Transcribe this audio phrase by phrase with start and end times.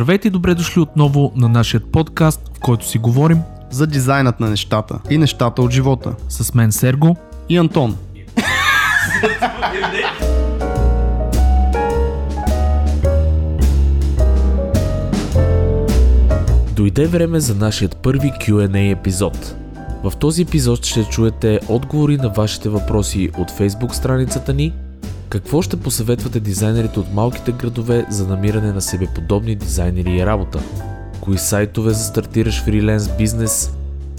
[0.00, 3.38] Здравейте и добре дошли отново на нашия подкаст, в който си говорим
[3.70, 6.14] за дизайнът на нещата и нещата от живота.
[6.28, 7.16] с мен Серго.
[7.48, 7.96] И Антон.
[16.76, 19.56] Дойде време за нашият първи Q&A епизод.
[20.04, 24.72] В този епизод ще чуете отговори на вашите въпроси от Facebook страницата ни,
[25.30, 30.62] какво ще посъветвате дизайнерите от малките градове за намиране на себеподобни дизайнери и работа?
[31.20, 33.70] Кои сайтове за стартираш фриленс бизнес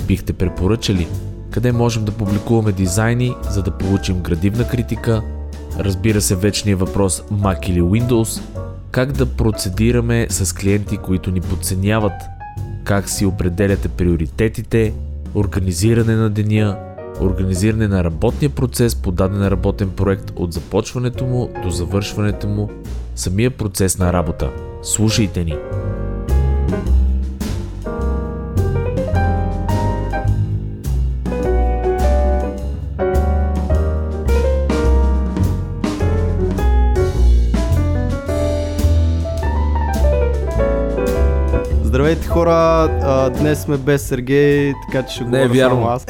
[0.07, 1.07] бихте препоръчали?
[1.49, 5.21] Къде можем да публикуваме дизайни, за да получим градивна критика?
[5.79, 8.41] Разбира се, вечният въпрос Mac или Windows?
[8.91, 12.21] Как да процедираме с клиенти, които ни подценяват?
[12.83, 14.93] Как си определяте приоритетите?
[15.35, 16.90] Организиране на деня?
[17.19, 22.69] Организиране на работния процес по даден работен проект от започването му до завършването му,
[23.15, 24.49] самия процес на работа.
[24.83, 25.55] Слушайте ни!
[42.01, 45.87] Здравейте хора, а, днес сме без Сергей, така че ще Не е говоря само вярно.
[45.87, 46.05] аз.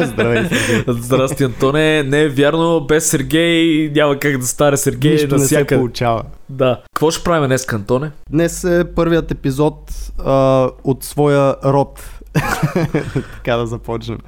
[0.08, 0.84] Здравей, Сергей.
[0.88, 2.02] Здрасти, Антоне!
[2.02, 5.78] Не е вярно, без Сергей няма как да стане Сергей Нищо не се навсякъде.
[5.80, 6.22] получава.
[6.48, 6.82] Да.
[6.94, 8.10] Какво ще правим днес, Антоне?
[8.30, 9.90] Днес е първият епизод
[10.24, 12.20] а, от своя род.
[13.34, 14.18] така да започнем.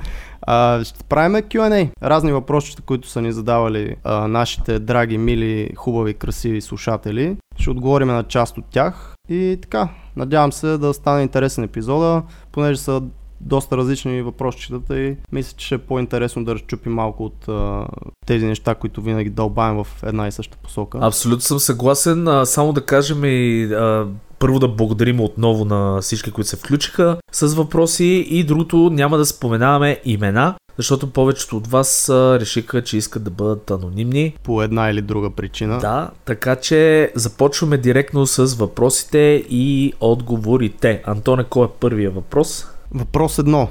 [0.42, 1.88] А, ще правим Q&A.
[2.02, 7.36] Разни въпроси, които са ни задавали а, нашите драги, мили, хубави, красиви слушатели.
[7.58, 9.14] Ще отговорим на част от тях.
[9.28, 13.02] И така, надявам се да стане интересен епизода, понеже са
[13.40, 17.86] доста различни въпросчетата и мисля, че ще е по-интересно да разчупим малко от а,
[18.26, 20.98] тези неща, които винаги дълбаем в една и съща посока.
[21.02, 22.28] Абсолютно съм съгласен.
[22.28, 24.06] А, само да кажем и а,
[24.38, 29.26] първо да благодарим отново на всички, които се включиха с въпроси и другото няма да
[29.26, 34.34] споменаваме имена, защото повечето от вас решиха, че искат да бъдат анонимни.
[34.42, 35.78] По една или друга причина.
[35.78, 41.02] Да, така че започваме директно с въпросите и отговорите.
[41.06, 42.66] Антоне, кой е първия въпрос?
[42.94, 43.68] Въпрос едно.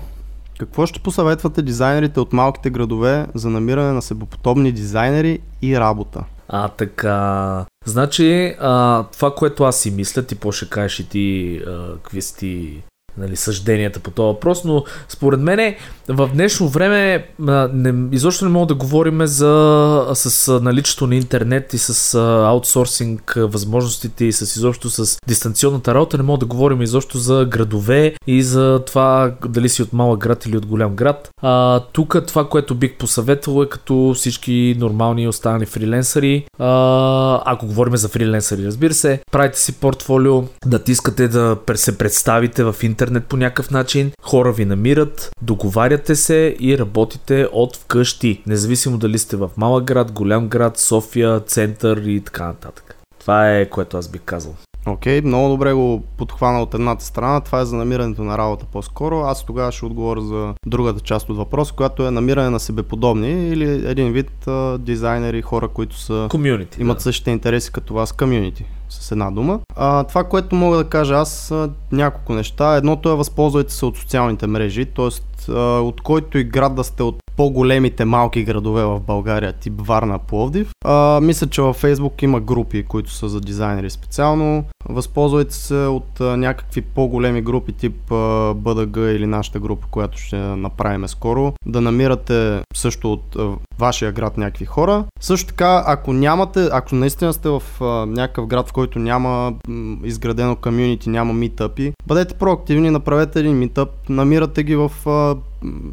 [0.60, 6.24] Какво ще посъветвате дизайнерите от малките градове за намиране на себеподобни дизайнери и работа?
[6.48, 7.66] А, така.
[7.86, 12.22] Значи, а, това, което аз си мисля, ти по ще кажеш и ти а, какви
[12.38, 12.82] ти
[13.18, 15.76] нали, съжденията по този въпрос, но според мен
[16.08, 17.28] в днешно време
[17.74, 22.16] не, изобщо не мога да говорим за, с наличието на интернет и с
[22.48, 28.16] аутсорсинг възможностите и с изобщо с дистанционната работа, не мога да говорим изобщо за градове
[28.28, 31.30] и за това дали си от малък град или от голям град.
[31.42, 37.98] А, тук това, което бих посъветвал е като всички нормални останали фриленсъри, а, ако говорим
[37.98, 43.38] за фриленсъри, разбира се, правите си портфолио, да тискате да се представите в интернет по
[43.38, 49.50] някакъв начин, хора ви намират, договаряте се и работите от вкъщи, независимо дали сте в
[49.58, 52.96] малък град, голям град, София, център и така нататък.
[53.20, 54.56] Това е което аз бих казал.
[54.86, 57.40] Окей, много добре го подхвана от едната страна.
[57.40, 59.20] Това е за намирането на работа по-скоро.
[59.20, 63.90] Аз тогава ще отговоря за другата част от въпрос, която е намиране на себеподобни или
[63.90, 66.82] един вид а, дизайнери, хора, които са Комюнити.
[66.82, 69.60] имат същите интереси като вас, комюнити, с една дума.
[69.76, 71.54] А, това, което мога да кажа аз,
[71.92, 72.76] няколко неща.
[72.76, 75.52] Едното е възползвайте се от социалните мрежи, т.е.
[75.58, 80.70] от който и град да сте от по-големите малки градове в България, тип Варна, Пловдив.
[80.86, 84.64] А, мисля, че във Facebook има групи, които са за дизайнери специално.
[84.90, 90.38] Възползвайте се от а, някакви по-големи групи, тип а, БДГ или нашата група, която ще
[90.38, 91.54] направим скоро.
[91.66, 93.50] Да намирате също от а,
[93.80, 95.06] вашия град някакви хора.
[95.20, 99.98] Също така, ако нямате, ако наистина сте в а, някакъв град, в който няма м,
[100.04, 105.36] изградено комюнити, няма митъпи, бъдете проактивни, направете един митъп, намирате ги в а,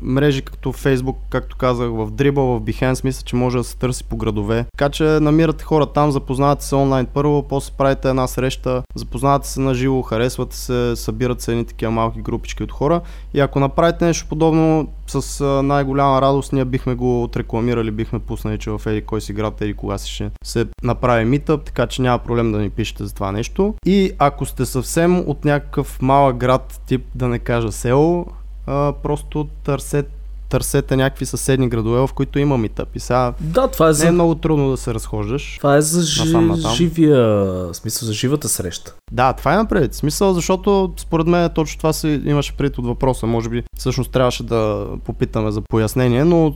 [0.02, 4.04] мрежи като Facebook, както казах, в Dribble, в Behance, мисля, че може да се търси
[4.04, 4.66] по градове.
[4.76, 9.60] Така че намирате хора там, запознавате се онлайн първо, после правите една среща, запознавате се
[9.60, 13.00] на живо, харесвате се, събират се едни такива малки групички от хора.
[13.34, 18.70] И ако направите нещо подобно, с най-голяма радост ние бихме го отрекламирали, бихме пуснали, че
[18.70, 22.18] в еди кой си град, еди кога си ще се направи митъп, така че няма
[22.18, 23.74] проблем да ни пишете за това нещо.
[23.86, 28.26] И ако сте съвсем от някакъв малък град, тип да не кажа село,
[28.68, 30.18] а, просто търсете
[30.48, 33.00] търсете някакви съседни градове, в които има митъпи.
[33.00, 35.56] Сега Да, това е не за е много трудно да се разхождаш.
[35.56, 36.36] Това е за жи...
[36.74, 38.94] Живия, смисъл за живата среща.
[39.12, 39.94] Да, това е напред.
[39.94, 43.26] Смисъл, защото според мен точно това се имаше пред от въпроса.
[43.26, 46.54] Може би всъщност трябваше да попитаме за пояснение, но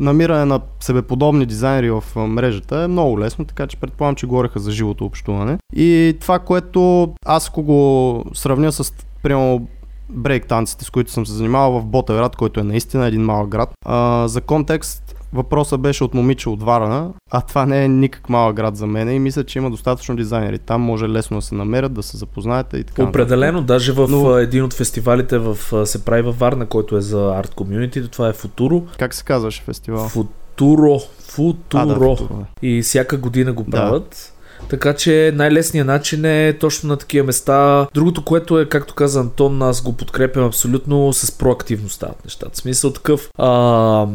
[0.00, 4.70] намиране на себеподобни дизайнери в мрежата е много лесно, така че предполагам, че гореха за
[4.70, 5.58] живото общуване.
[5.76, 9.68] И това, което аз ако го сравня с прямо
[10.10, 13.70] брейк танците, с които съм се занимавал в Ботевград, който е наистина един малък град.
[13.86, 18.56] А, за контекст, въпросът беше от момиче от Варана, а това не е никак малък
[18.56, 20.58] град за мен и мисля, че има достатъчно дизайнери.
[20.58, 23.04] Там може лесно да се намерят, да се запознаете и така.
[23.04, 24.36] Определено, даже в Но...
[24.36, 28.32] един от фестивалите в, се прави във Варна, който е за арт комьюнити, това е
[28.32, 28.82] Футуро.
[28.98, 30.08] Как се казваше фестивал?
[30.08, 30.98] Футуро.
[31.28, 31.80] Футуро.
[31.80, 32.44] А, да, Футуро.
[32.62, 34.08] И всяка година го правят.
[34.10, 34.37] Да.
[34.68, 37.86] Така че най-лесният начин е точно на такива места.
[37.94, 42.50] Другото, което е, както каза Антон, аз го подкрепям абсолютно с проактивността от нещата.
[42.54, 44.06] В смисъл такъв, а,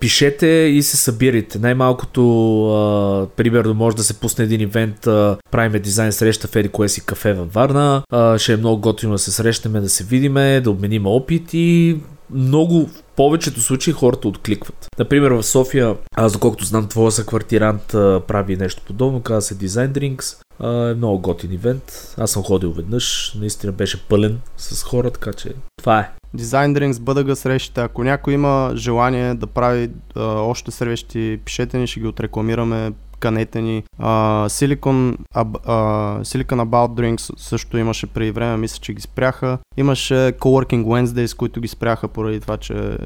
[0.00, 1.58] пишете и се събирайте.
[1.58, 2.22] Най-малкото,
[2.70, 6.88] а, примерно, може да се пусне един ивент, а, правиме дизайн среща в Еди кое
[6.88, 8.02] си кафе във Варна.
[8.10, 11.96] А, ще е много готино да се срещнем, да се видиме, да обменим опит и
[12.30, 14.86] много в повечето случаи хората откликват.
[14.98, 17.86] Например, в София, аз доколкото знам, твоя съквартирант
[18.26, 20.42] прави нещо подобно, казва се Design Drinks.
[20.90, 22.14] е много готин ивент.
[22.18, 26.10] Аз съм ходил веднъж, наистина беше пълен с хора, така че това е.
[26.36, 27.80] Design Drinks, бъдага срещите.
[27.80, 33.60] Ако някой има желание да прави а, още срещи, пишете ни, ще ги отрекламираме канете
[33.62, 33.82] ни.
[34.00, 39.58] Uh, Silicon, uh, Silicon About Drinks също имаше преди време, мисля, че ги спряха.
[39.76, 42.98] Имаше Coworking Wednesdays, които ги спряха поради това, че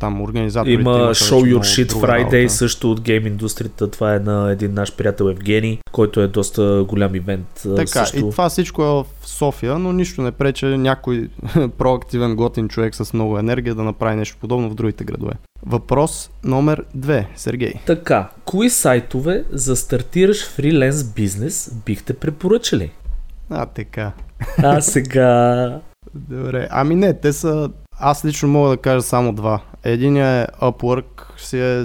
[0.00, 2.50] там организаторите Има Show Your Shit Friday работа.
[2.50, 3.90] също от гейм индустрията.
[3.90, 7.62] Това е на един наш приятел Евгений, който е доста голям ивент.
[7.76, 8.16] Така, също.
[8.16, 11.28] и това всичко е в София, но нищо не прече някой
[11.78, 15.32] проактивен готин човек с много енергия да направи нещо подобно в другите градове.
[15.66, 17.72] Въпрос номер 2, Сергей.
[17.86, 22.92] Така, кои сайтове за стартираш фриленс бизнес бихте препоръчали?
[23.50, 24.12] А, така.
[24.58, 25.80] А, сега...
[26.14, 27.70] Добре, ами не, те са...
[27.98, 29.60] Аз лично мога да кажа само два.
[29.84, 31.84] Единият е Upwork, си е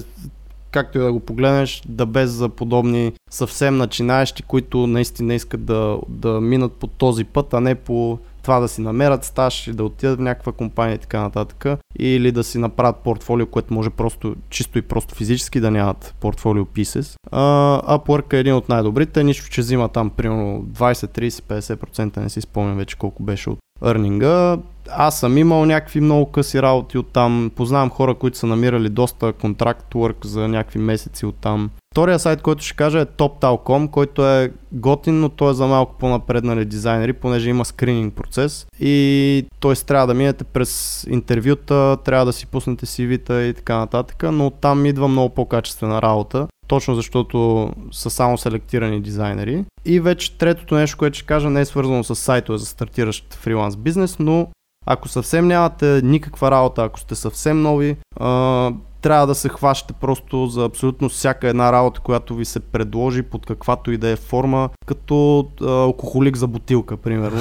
[0.71, 5.97] както и да го погледнеш, да без за подобни съвсем начинаещи, които наистина искат да,
[6.09, 9.83] да минат по този път, а не по това да си намерят стаж и да
[9.83, 11.65] отидат в някаква компания и така нататък.
[11.99, 16.65] Или да си направят портфолио, което може просто чисто и просто физически да нямат портфолио
[16.65, 17.17] pieces.
[17.31, 21.29] Uh, Upwork е един от най-добрите, нищо, че взима там примерно 20, 30,
[21.77, 23.49] 50%, не си спомням вече колко беше
[23.81, 24.57] отърнинга.
[24.91, 27.51] Аз съм имал някакви много къси работи от там.
[27.55, 31.69] Познавам хора, които са намирали доста контракт work за някакви месеци от там.
[31.91, 35.95] Втория сайт, който ще кажа е TopTal.com, който е готин, но той е за малко
[35.99, 39.73] по-напреднали дизайнери, понеже има скрининг процес и т.е.
[39.73, 44.85] трябва да минете през интервюта, трябва да си пуснете CV-та и така нататък, но там
[44.85, 49.65] идва много по-качествена работа точно защото са само селектирани дизайнери.
[49.85, 53.75] И вече третото нещо, което ще кажа, не е свързано с сайтове за стартиращ фриланс
[53.75, 54.47] бизнес, но
[54.85, 58.71] ако съвсем нямате никаква работа, ако сте съвсем нови, а,
[59.01, 63.45] трябва да се хващате просто за абсолютно всяка една работа, която ви се предложи под
[63.45, 67.39] каквато и да е форма, като а, алкохолик за бутилка, примерно.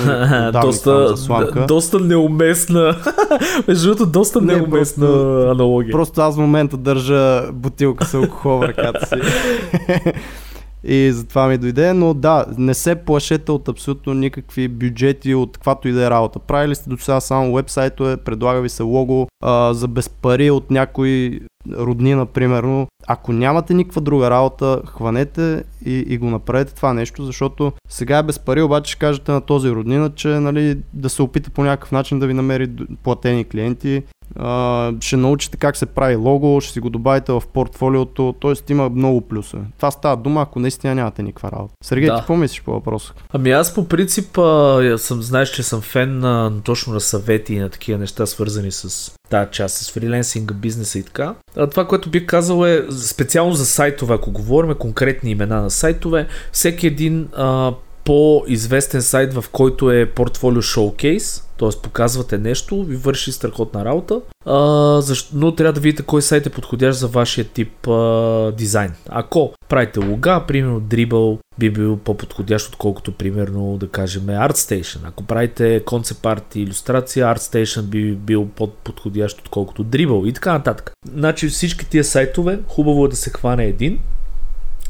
[0.63, 2.97] доста, за доста неуместна,
[3.69, 5.93] между другото, доста Не, неуместна просто, аналогия.
[5.93, 9.15] Просто аз в момента държа бутилка с алкохол в ръката си.
[10.85, 15.89] И затова ми дойде, но да, не се плашете от абсолютно никакви бюджети от каквато
[15.89, 16.39] и да е работа.
[16.39, 20.71] Правили сте до сега само вебсайтове, предлага ви се лого а, за без пари от
[20.71, 21.41] някой
[21.73, 22.87] роднина, примерно.
[23.07, 28.23] Ако нямате никаква друга работа, хванете и, и го направете това нещо, защото сега е
[28.23, 31.93] без пари, обаче ще кажете на този роднина, че нали, да се опита по някакъв
[31.93, 32.71] начин да ви намери
[33.03, 34.03] платени клиенти
[34.37, 38.73] Uh, ще научите как се прави лого, ще си го добавите в портфолиото, т.е.
[38.73, 39.63] има много плюсове.
[39.77, 41.75] Това става дума, ако наистина нямате никаква работа.
[41.85, 42.15] Сергей, да.
[42.15, 43.13] ти какво мислиш по въпроса?
[43.33, 47.59] Ами аз по принцип а, съм, знаеш, че съм фен на, точно на съвети и
[47.59, 51.35] на такива неща, свързани с тази част, с фриленсинга, бизнеса и така.
[51.57, 56.27] А, това, което бих казал е специално за сайтове, ако говорим конкретни имена на сайтове,
[56.53, 57.73] всеки един а,
[58.09, 61.69] по-известен сайт, в който е портфолио шоукейс, т.е.
[61.83, 66.51] показвате нещо, ви върши страхотна работа, а, защо, но трябва да видите кой сайт е
[66.51, 68.93] подходящ за вашия тип а, дизайн.
[69.09, 74.99] Ако правите лога, примерно Dribble би бил по-подходящ, отколкото примерно да кажем ArtStation.
[75.05, 80.93] Ако правите концепт арт и иллюстрация, ArtStation би бил по-подходящ, отколкото Dribble и така нататък.
[81.15, 83.99] Значи всички тия сайтове, хубаво е да се хване един,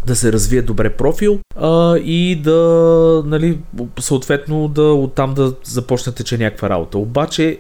[0.09, 3.59] да се развие добре профил а, и да, нали,
[4.01, 6.99] съответно да оттам да започнете че някаква работа.
[6.99, 7.59] Обаче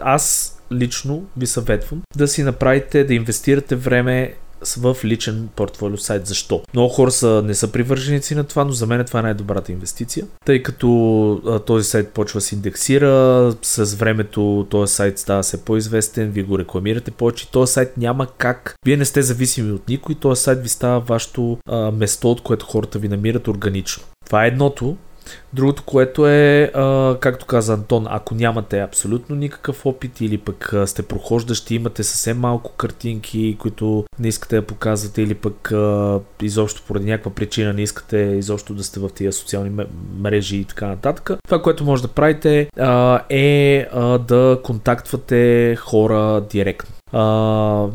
[0.00, 4.34] аз лично ви съветвам да си направите, да инвестирате време
[4.78, 6.26] в личен портфолио сайт.
[6.26, 6.62] Защо?
[6.74, 10.26] Много хора са, не са привърженици на това, но за мен това е най-добрата инвестиция,
[10.44, 15.64] тъй като а, този сайт почва да се индексира, с времето този сайт става се
[15.64, 20.14] по-известен, вие го рекламирате повече, този сайт няма как, вие не сте зависими от никой,
[20.14, 24.02] този сайт ви става вашето а, место, от което хората ви намират органично.
[24.26, 24.96] Това е едното,
[25.52, 31.02] Другото, което е, а, както каза Антон, ако нямате абсолютно никакъв опит или пък сте
[31.02, 37.06] прохождащи, имате съвсем малко картинки, които не искате да показвате или пък а, изобщо поради
[37.06, 39.84] някаква причина не искате изобщо да сте в тия социални
[40.18, 41.30] мрежи и така нататък.
[41.44, 47.22] Това, което може да правите а, е а, да контактвате хора директно а,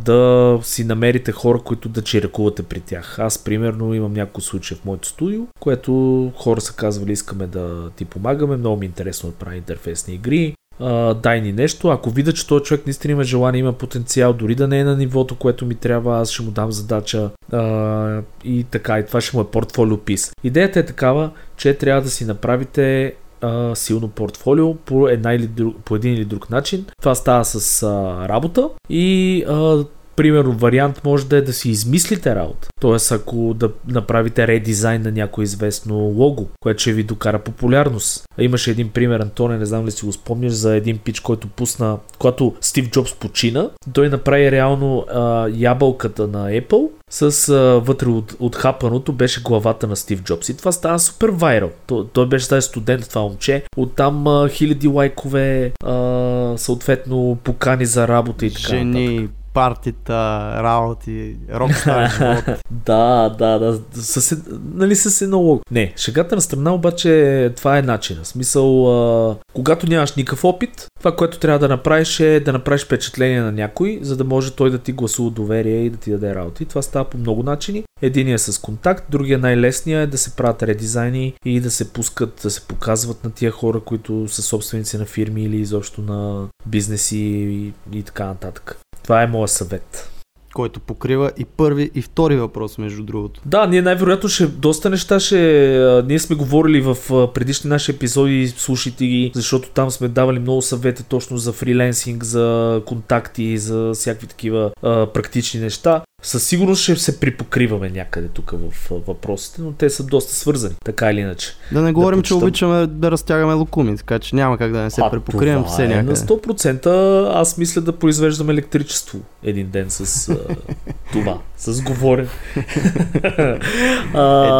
[0.05, 3.19] да си намерите хора, които да чиракувате при тях.
[3.19, 8.05] Аз, примерно, имам някои случаи в моето студио, което хора са казвали, искаме да ти
[8.05, 11.89] помагаме, много ми е интересно да правя интерфейсни игри, Uh, дай ни нещо.
[11.89, 14.97] Ако видя, че този човек наистина има желание, има потенциал, дори да не е на
[14.97, 18.99] нивото, което ми трябва, аз ще му дам задача uh, и така.
[18.99, 20.31] И това ще му е портфолио пис.
[20.43, 25.75] Идеята е такава, че трябва да си направите а, силно портфолио по, една или друг,
[25.85, 26.85] по един или друг начин.
[27.01, 29.85] Това става с а, работа и а,
[30.19, 32.67] примерно вариант може да е да си измислите работа.
[32.81, 38.23] Тоест ако да направите редизайн на някое известно лого, което ще ви докара популярност.
[38.37, 41.97] Имаше един пример, Антоне, не знам ли си го спомняш, за един пич, който пусна,
[42.17, 48.35] когато Стив Джобс почина, той направи реално а, ябълката на Apple с а, вътре от,
[48.39, 50.49] от хапаното беше главата на Стив Джобс.
[50.49, 51.69] И това става супер вайрал.
[51.87, 53.63] Той, той беше тази студент, това момче.
[53.77, 58.67] Оттам а, хиляди лайкове, а, съответно покани за работа и така.
[58.67, 62.59] Жени, нататък партита, работи, рокстар живот.
[62.71, 63.79] да, да, да.
[63.93, 64.37] С,
[64.73, 65.61] нали с едно.
[65.71, 68.25] Не, шегата на страна обаче това е начина.
[68.25, 73.41] Смисъл, а, когато нямаш никакъв опит, това, което трябва да направиш е да направиш впечатление
[73.41, 76.63] на някой, за да може той да ти гласува доверие и да ти даде работа.
[76.63, 77.83] И това става по много начини.
[78.01, 82.39] Единият е с контакт, другия най-лесният е да се правят редизайни и да се пускат,
[82.43, 87.17] да се показват на тия хора, които са собственици на фирми или изобщо на бизнеси
[87.17, 88.77] и, и така нататък.
[89.09, 90.11] Това е моят съвет.
[90.53, 93.41] Който покрива и първи и втори въпрос, между другото.
[93.45, 96.03] Да, ние най-вероятно ще доста неща ще...
[96.07, 96.97] Ние сме говорили в
[97.33, 102.81] предишни наши епизоди, слушайте ги, защото там сме давали много съвети точно за фриленсинг, за
[102.85, 106.01] контакти, за всякакви такива а, практични неща.
[106.21, 111.11] Със сигурност ще се припокриваме някъде тук в въпросите, но те са доста свързани, така
[111.11, 111.49] или иначе.
[111.71, 114.89] Да не говорим, да че обичаме да разтягаме лукуми, така че няма как да не
[114.89, 116.09] се а, припокривам все е някъде.
[116.09, 120.35] На 100% аз мисля да произвеждам електричество един ден с
[121.11, 122.29] това, с говорене.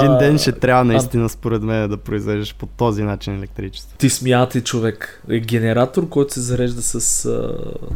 [0.01, 3.97] един ден ще трябва наистина според мен да произвеждаш по този начин електричество.
[3.97, 5.23] Ти смяти човек.
[5.29, 7.29] Е генератор, който се зарежда с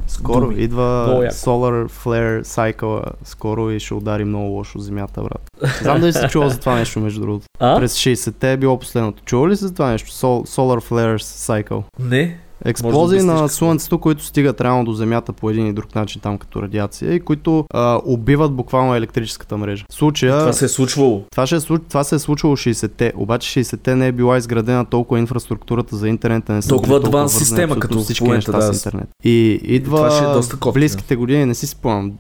[0.08, 0.64] Скоро думи.
[0.64, 5.72] идва Solar Flare Cycle скоро скоро и ще удари много лошо земята, брат.
[5.82, 7.46] Знам дали си чувал за това нещо, между другото.
[7.60, 7.80] А?
[7.80, 9.24] През 60-те е било последното.
[9.24, 10.10] Чувал ли си за това нещо?
[10.10, 11.84] Sol, Solar Flares Cycle?
[12.00, 12.40] Не.
[12.66, 16.38] Експлозии да на Слънцето, които стигат реално до Земята по един и друг начин там
[16.38, 19.86] като радиация и които а, убиват буквално електрическата мрежа.
[19.90, 20.40] В случая...
[20.40, 21.24] Това се е случвало.
[21.32, 25.20] Това, ще, е това се е случвало 60-те, обаче 60-те не е била изградена толкова
[25.20, 29.10] инфраструктурата за интернет, не са толкова адванс система, като всички неща да, с интернет.
[29.24, 32.12] И идва ще е доста в близките години, не си спомням,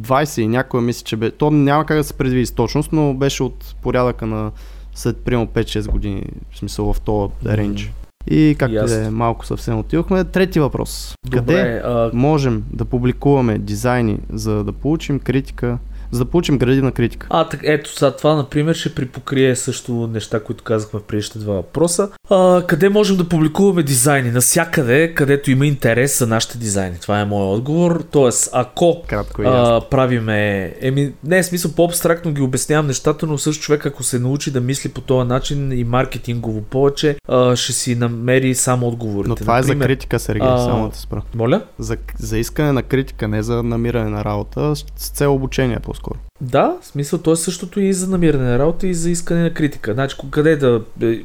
[0.00, 1.30] 20 и някоя мисля, че бе.
[1.30, 4.50] То няма как да се предвиди с точност, но беше от порядъка на
[4.94, 7.82] след примерно 5-6 години, в смисъл в този рейндж.
[7.82, 8.07] Mm.
[8.30, 10.24] И както е, малко съвсем отидохме.
[10.24, 11.14] Трети въпрос.
[11.24, 12.10] Добре, Къде а...
[12.14, 15.78] можем да публикуваме дизайни, за да получим критика
[16.10, 17.26] за да получим градивна критика.
[17.30, 21.54] А, так, ето, за това, например, ще припокрие също неща, които казахме в предишните два
[21.54, 22.08] въпроса.
[22.30, 24.30] А, къде можем да публикуваме дизайни?
[24.30, 26.96] Насякъде, където има интерес за нашите дизайни.
[27.00, 28.04] Това е моят отговор.
[28.10, 30.74] Тоест, ако Кратко а, правиме...
[30.80, 34.60] Еми, не е смисъл, по-абстрактно ги обяснявам нещата, но също човек, ако се научи да
[34.60, 39.28] мисли по този начин и маркетингово повече, а, ще си намери само отговорите.
[39.28, 40.58] Но това например, е за критика, Сергей, а...
[40.58, 41.22] само да спра.
[41.34, 41.62] Моля?
[41.78, 46.18] За, за искане на критика, не за намиране на работа, с цел обучение по по-скоро.
[46.40, 49.94] Да, смисъл, то е същото и за намиране на работа и за искане на критика.
[49.94, 51.18] Значи, къде да е,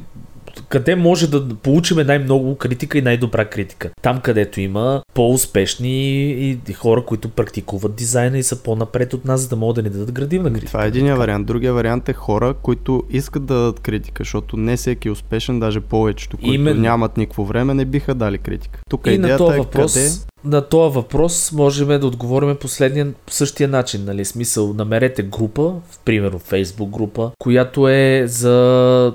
[0.68, 3.90] къде може да получим най-много критика и най-добра критика.
[4.02, 6.20] Там, където има по-успешни
[6.68, 9.90] и хора, които практикуват дизайна и са по-напред от нас, за да могат да ни
[9.90, 10.66] дадат градивна критика.
[10.66, 11.46] Това е един вариант.
[11.46, 15.80] Другия вариант е хора, които искат да дадат критика, защото не всеки е успешен, даже
[15.80, 16.80] повечето, които Именно.
[16.80, 18.80] нямат никакво време, не биха дали критика.
[18.90, 19.94] Тук и идеята на е въпрос...
[19.94, 24.04] къде на този въпрос можем да отговорим последния, по същия начин.
[24.04, 24.24] Нали?
[24.24, 28.52] Смисъл, намерете група, в примерно Facebook група, която е за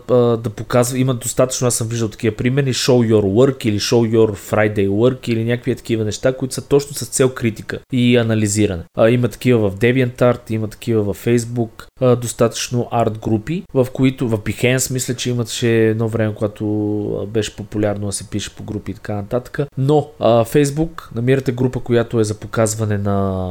[0.10, 4.16] а, да показва, има достатъчно, аз съм виждал такива примери, Show Your Work или Show
[4.16, 8.84] Your Friday Work или някакви такива неща, които са точно с цел критика и анализиране.
[8.98, 14.30] А, има такива в DeviantArt, има такива в Facebook, а, достатъчно арт групи, в които
[14.30, 18.92] в Behance мисля, че имаше едно време, когато беше популярно да се пише по групи
[18.92, 19.60] и така нататък.
[19.78, 23.50] Но а, Facebook намирате група, която е за показване на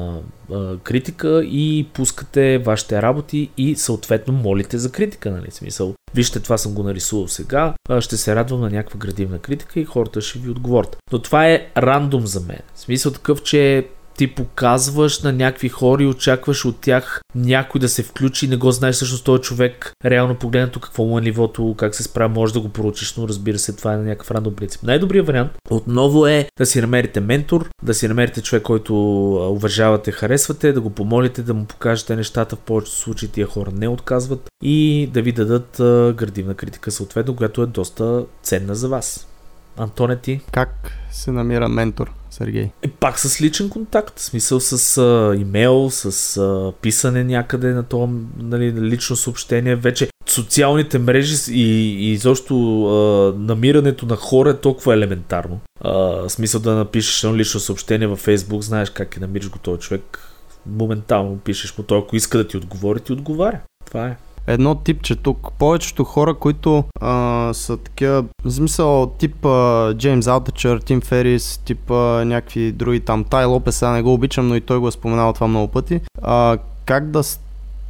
[0.52, 5.50] а, критика и пускате вашите работи и съответно молите за критика, нали?
[5.50, 9.84] Смисъл, вижте, това съм го нарисувал сега, ще се радвам на някаква градивна критика и
[9.84, 10.96] хората ще ви отговорят.
[11.12, 12.60] Но това е рандом за мен.
[12.75, 13.87] Смисъл такъв, че
[14.18, 18.70] ти показваш на някакви хора и очакваш от тях някой да се включи, не го
[18.70, 22.60] знаеш всъщност този човек, реално погледнато какво му е нивото, как се справя, може да
[22.60, 24.82] го поручиш, но разбира се, това е на някакъв рандом принцип.
[24.82, 28.94] Най-добрият вариант отново е да си намерите ментор, да си намерите човек, който
[29.34, 33.88] уважавате, харесвате, да го помолите, да му покажете нещата, в повечето случаи тия хора не
[33.88, 35.75] отказват и да ви дадат
[36.16, 39.28] градивна критика съответно, която е доста ценна за вас.
[39.76, 40.40] Антоне ти?
[40.52, 42.12] Как се намира ментор?
[42.38, 42.71] Сергей?
[42.83, 47.83] И пак с личен контакт, в смисъл с а, имейл, с а, писане някъде на
[47.83, 49.76] това нали, лично съобщение.
[49.76, 51.62] Вече социалните мрежи и,
[52.07, 55.61] и изобщо а, намирането на хора е толкова елементарно.
[55.80, 59.80] А, смисъл да напишеш едно лично съобщение във Facebook, знаеш как е намираш го този
[59.80, 60.33] човек,
[60.66, 63.61] моментално пишеш му той, ако иска да ти отговори, ти отговаря.
[63.87, 64.16] Това е
[64.49, 65.49] едно типче тук.
[65.59, 69.47] Повечето хора, които а, са такива, в смисъл тип
[69.95, 74.55] Джеймс Алтачър, Тим Ферис, тип някакви други там, Тай Лопес, сега не го обичам, но
[74.55, 76.00] и той го е споменал това много пъти.
[76.23, 77.23] А, как да,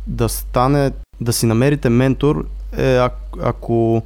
[0.07, 2.47] да стане, да си намерите ментор
[2.77, 3.11] е а,
[3.43, 4.03] ако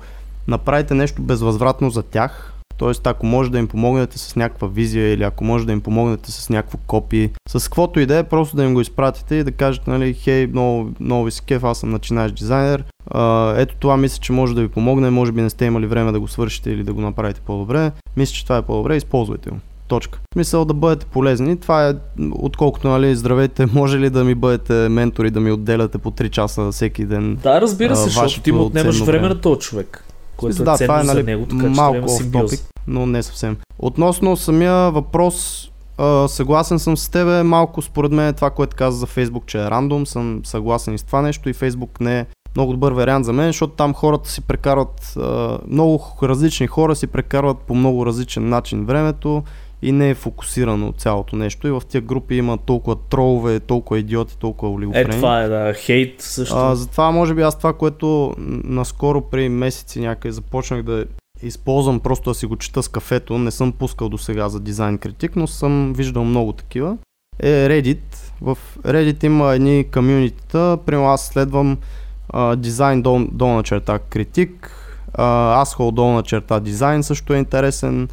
[0.48, 2.51] направите нещо безвъзвратно за тях,
[2.82, 6.32] Тоест, ако може да им помогнете с някаква визия или ако може да им помогнете
[6.32, 9.52] с някакво копи, с каквото и да е, просто да им го изпратите и да
[9.52, 12.84] кажете, нали, хей, много, много ви се кеф, аз съм начинаещ дизайнер.
[13.10, 16.12] А, ето това мисля, че може да ви помогне, може би не сте имали време
[16.12, 17.92] да го свършите или да го направите по-добре.
[18.16, 19.56] Мисля, че това е по-добре, използвайте го.
[19.88, 20.18] Точка.
[20.32, 21.60] Смисъл да бъдете полезни.
[21.60, 21.94] Това е
[22.32, 26.72] отколкото, нали, здравейте, може ли да ми бъдете ментори, да ми отделяте по 3 часа
[26.72, 27.38] всеки ден?
[27.42, 30.04] Да, разбира се, защото ти му отнемаш време на този човек
[30.42, 33.56] което да, е това е нали, за него, така малко че топик, но не съвсем.
[33.78, 35.68] Относно самия въпрос,
[35.98, 39.70] а, съгласен съм с тебе, малко според мен това, което каза за Facebook, че е
[39.70, 42.26] рандом, съм съгласен и с това нещо и Facebook не е
[42.56, 47.06] много добър вариант за мен, защото там хората си прекарват, а, много различни хора си
[47.06, 49.42] прекарват по много различен начин времето
[49.82, 51.68] и не е фокусирано цялото нещо.
[51.68, 55.14] И в тия групи има толкова тролове, толкова идиоти, толкова олигофрени.
[55.14, 56.56] Е, това е, да, хейт също.
[56.56, 61.04] А, затова, може би, аз това, което наскоро при месеци някъде започнах да
[61.42, 64.98] използвам просто да си го чета с кафето, не съм пускал до сега за дизайн
[64.98, 66.96] критик, но съм виждал много такива,
[67.40, 68.00] е Reddit.
[68.40, 71.78] В Reddit има едни комьюнитита, примерно аз следвам
[72.56, 74.76] дизайн долна до черта критик,
[75.18, 78.08] uh, Asshole долна черта дизайн също е интересен,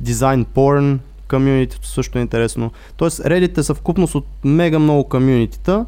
[0.00, 2.70] дизайн порн, комьюнитито също е интересно.
[2.96, 5.86] Тоест Reddit е съвкупност от мега много комьюнитита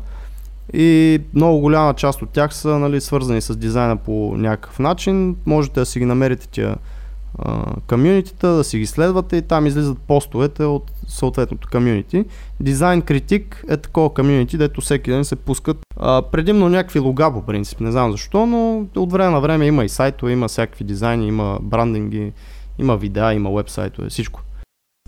[0.73, 5.37] и много голяма част от тях са нали, свързани с дизайна по някакъв начин.
[5.47, 6.77] Можете да си ги намерите тия
[7.88, 12.25] комьюнитита, да си ги следвате и там излизат постовете от съответното комьюнити.
[12.61, 17.43] Дизайн критик е такова комьюнити, дето всеки ден се пускат а, предимно някакви лога по
[17.43, 21.29] принцип, не знам защо, но от време на време има и сайтове, има всякакви дизайни,
[21.29, 22.33] има брандинги,
[22.79, 24.41] има видеа, има вебсайтове, всичко.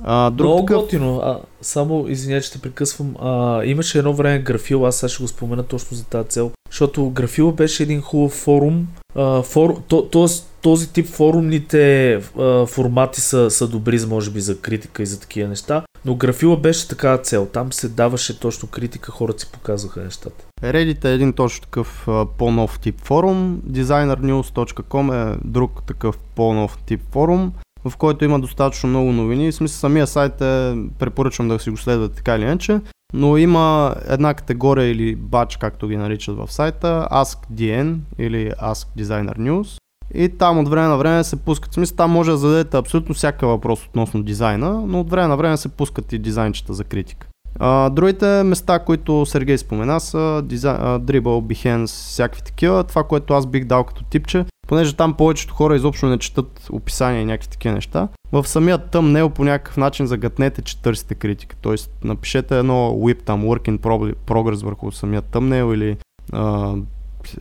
[0.03, 0.83] А, друг Много такъв...
[0.83, 1.17] готино.
[1.17, 3.17] А, само, извиня, че те прекъсвам.
[3.21, 6.51] А, имаше едно време графил, аз сега ще го спомена точно за тази цел.
[6.71, 8.89] Защото графил беше един хубав форум.
[9.15, 9.83] А, фор...
[9.89, 10.29] то, то,
[10.63, 15.49] този тип форумните а, формати са, са добри, може би, за критика и за такива
[15.49, 15.83] неща.
[16.05, 17.47] Но графила беше такава цел.
[17.53, 20.45] Там се даваше точно критика, хората си показваха нещата.
[20.63, 23.61] Reddit е един точно такъв по-нов тип форум.
[23.71, 27.53] designernews.com е друг такъв по-нов тип форум
[27.85, 29.53] в който има достатъчно много новини.
[29.53, 32.81] В смисъл самия сайт е, препоръчвам да си го следвате така или иначе,
[33.13, 39.39] но има една категория или бач, както ги наричат в сайта, AskDN или Ask Designer
[39.39, 39.79] News.
[40.15, 43.47] И там от време на време се пускат, смисъл там може да зададете абсолютно всяка
[43.47, 47.27] въпрос относно дизайна, но от време на време се пускат и дизайнчета за критика.
[47.59, 52.85] А, другите места, които Сергей спомена са дизайн, Dribble, Behance, всякакви такива.
[52.85, 57.23] Това, което аз бих дал като типче, понеже там повечето хора изобщо не четат описания
[57.23, 58.09] и някакви такива неща.
[58.33, 61.57] В самия тъмнел по някакъв начин загътнете, че търсите критика.
[61.61, 63.79] Тоест напишете едно whip там, work in
[64.27, 65.97] progress върху самия тъмнел или
[66.33, 66.83] uh,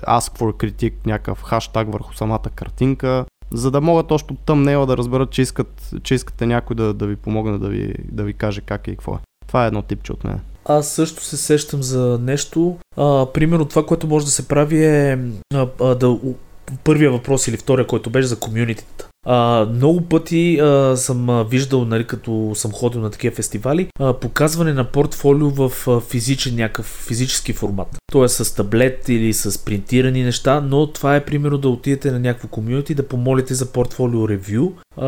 [0.08, 3.26] ask for critic, някакъв хаштаг върху самата картинка.
[3.52, 7.08] за да могат още от тъмнела да разберат, че, искат, че искате някой да, да
[7.08, 9.20] ви помогне да ви, да ви каже как и какво е.
[9.48, 10.40] Това е едно типче от мен.
[10.66, 12.78] Аз също се сещам за нещо.
[12.98, 15.20] А, примерно това, което може да се прави е
[15.54, 16.18] а, а, да
[16.84, 19.06] първия въпрос или втория, който беше за комюнитите.
[19.26, 24.74] А, много пъти а, съм виждал, нали, като съм ходил на такива фестивали, а, показване
[24.74, 27.98] на портфолио в а, физичен някакъв физически формат.
[28.12, 32.48] Тоест с таблет или с принтирани неща, но това е примерно да отидете на някакво
[32.48, 34.72] комьюнити да помолите за портфолио ревю.
[34.98, 35.08] А,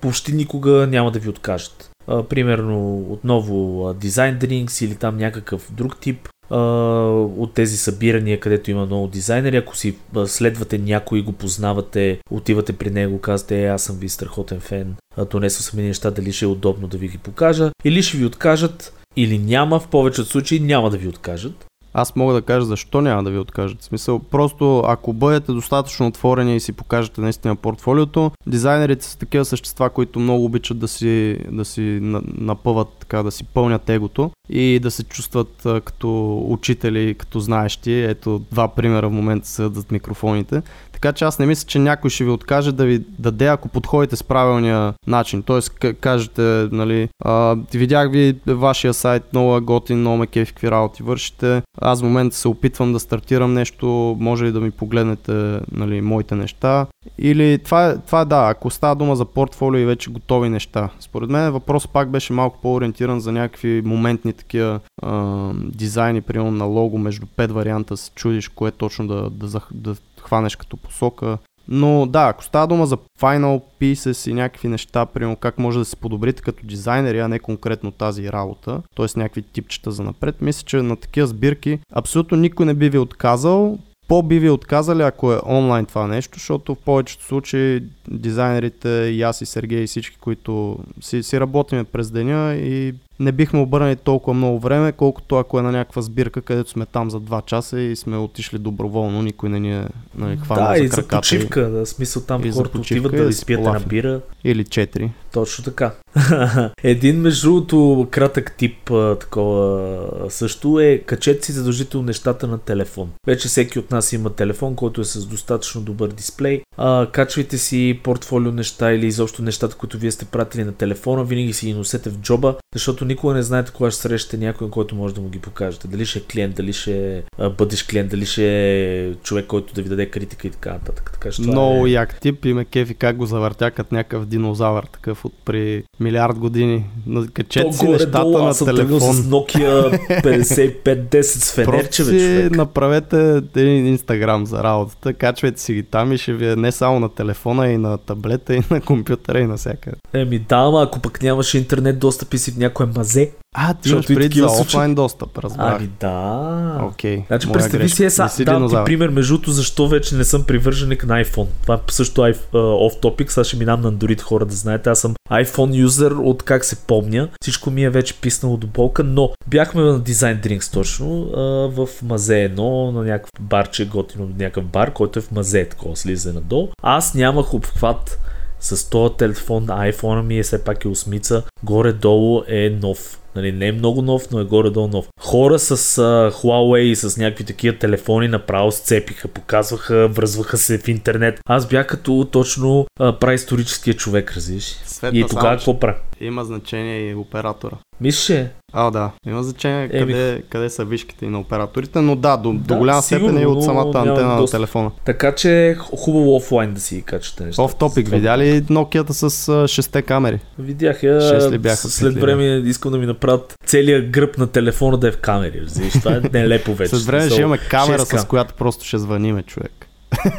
[0.00, 1.90] почти никога няма да ви откажат.
[2.28, 9.06] Примерно отново дизайн Drinks или там някакъв друг тип от тези събирания, където има много
[9.06, 9.56] дизайнери.
[9.56, 14.60] Ако си следвате някой го познавате, отивате при него, казвате, е, аз съм ви страхотен
[14.60, 14.94] фен,
[15.30, 17.70] донесъл съм неща, дали ще е удобно да ви ги покажа.
[17.84, 21.67] Или ще ви откажат, или няма, в повечето случаи няма да ви откажат.
[21.94, 23.80] Аз мога да кажа защо няма да ви откажат.
[23.80, 29.44] В смисъл, просто ако бъдете достатъчно отворени и си покажете наистина портфолиото, дизайнерите са такива
[29.44, 31.98] същества, които много обичат да си, да си
[32.38, 37.92] напъват, така, да си пълнят егото и да се чувстват а, като учители, като знаещи.
[37.92, 40.62] Ето два примера в момента са зад микрофоните.
[41.00, 44.16] Така че аз не мисля, че някой ще ви откаже да ви даде, ако подходите
[44.16, 45.42] с правилния начин.
[45.42, 51.02] Тоест, кажете, нали, а, видях ви вашия сайт, много е готин, много ме какви работи
[51.02, 51.62] вършите.
[51.80, 56.34] Аз в момента се опитвам да стартирам нещо, може ли да ми погледнете нали, моите
[56.34, 56.86] неща.
[57.18, 60.88] Или това това да, ако става дума за портфолио и вече готови неща.
[61.00, 66.64] Според мен въпрос пак беше малко по-ориентиран за някакви моментни такива а, дизайни, примерно на
[66.64, 69.96] лого между пет варианта, се чудиш кое точно да, да, да
[70.28, 71.38] хванеш като посока.
[71.68, 75.84] Но да, ако става дума за Final Pieces и някакви неща, примерно как може да
[75.84, 79.18] се подобрите като дизайнери, а не конкретно тази работа, т.е.
[79.18, 83.78] някакви типчета за напред, мисля, че на такива сбирки абсолютно никой не би ви отказал.
[84.08, 89.40] По-би ви отказали, ако е онлайн това нещо, защото в повечето случаи дизайнерите, и аз
[89.40, 94.34] и Сергей и всички, които си, си работиме през деня и не бихме обърнали толкова
[94.34, 97.96] много време, колкото ако е на някаква сбирка, където сме там за 2 часа и
[97.96, 99.86] сме отишли доброволно, никой не ни е
[100.18, 101.70] нали, хванал да, за и за почивка, и...
[101.70, 104.20] да, смисъл там хората отиват да изпият на бира.
[104.44, 105.10] Или 4.
[105.32, 105.92] Точно така.
[106.82, 113.10] Един между другото кратък тип такова също е качете си задължително нещата на телефон.
[113.26, 116.62] Вече всеки от нас има телефон, който е с достатъчно добър дисплей.
[116.76, 121.52] А, качвайте си портфолио неща или изобщо нещата, които вие сте пратили на телефона, винаги
[121.52, 125.14] си ги носете в джоба, защото никога не знаете кога ще срещате някой, който може
[125.14, 125.88] да му ги покажете.
[125.88, 129.82] Дали ще е клиент, дали ще е бъдеш клиент, дали ще е човек, който да
[129.82, 131.10] ви даде критика и така нататък.
[131.12, 131.90] Така, че Много е...
[131.90, 136.38] як тип и ме кефи как го завъртя като някакъв динозавър, такъв от при милиард
[136.38, 136.84] години.
[137.32, 139.14] Качете си нещата долу, на телефон.
[139.14, 142.56] с Nokia 5510 с фенерче, бе, човек.
[142.56, 147.00] направете един инстаграм за работата, качвайте си ги там и ще ви е не само
[147.00, 149.92] на телефона, и на таблета, и на компютъра, и на всяка.
[150.12, 153.90] Еми да, ама ако пък нямаш интернет достъп и си в някое мазе, а, ти
[153.90, 155.76] имаш преди за офлайн достъп, разбрах.
[155.76, 156.80] Ами да.
[156.82, 157.18] Окей.
[157.18, 157.26] Okay.
[157.26, 161.24] Значи представи си, е, са, да, ти пример, между защо вече не съм привърженик на
[161.24, 161.46] iPhone.
[161.62, 164.90] Това е също off topic, сега ще минам на Android хора да знаете.
[164.90, 167.28] Аз съм iPhone юзер от как се помня.
[167.42, 171.24] Всичко ми е вече писнало до болка, но бяхме на Design Drinks точно
[171.68, 176.34] в мазе едно, на някакъв барче, готино някакъв бар, който е в мазе, такова слизане
[176.34, 176.68] надолу.
[176.82, 178.18] Аз нямах обхват
[178.60, 183.20] с този телефон, iPhone ми е все пак е осмица, горе-долу е нов.
[183.36, 185.08] Нали, не е много нов, но е горе-долу нов.
[185.20, 190.88] Хора с uh, Huawei и с някакви такива телефони направо сцепиха, показваха, връзваха се в
[190.88, 191.40] интернет.
[191.46, 194.76] Аз бях като точно uh, праисторическия човек, разбираш.
[195.12, 195.98] И тогава какво правя?
[196.20, 197.76] Има значение и оператора.
[198.00, 199.10] Мисля, А, да.
[199.26, 200.12] Има значение Еми...
[200.12, 203.46] къде, къде са вишките и на операторите, но да, до, да, до голяма степен е
[203.46, 204.56] от самата антена доста...
[204.56, 204.90] на телефона.
[205.04, 207.62] Така че хубаво офлайн да си качате нещата.
[207.62, 210.40] Оф топик, видя ли Nokia с 6 камери?
[210.58, 211.20] Видях я.
[211.20, 215.12] 6 ли бяха след време искам да ми направят целият гръб на телефона да е
[215.12, 215.60] в камери.
[215.60, 216.96] Разбираш, това е нелепо вече.
[216.96, 219.86] След време ще имаме камера, с която просто ще звъниме човек.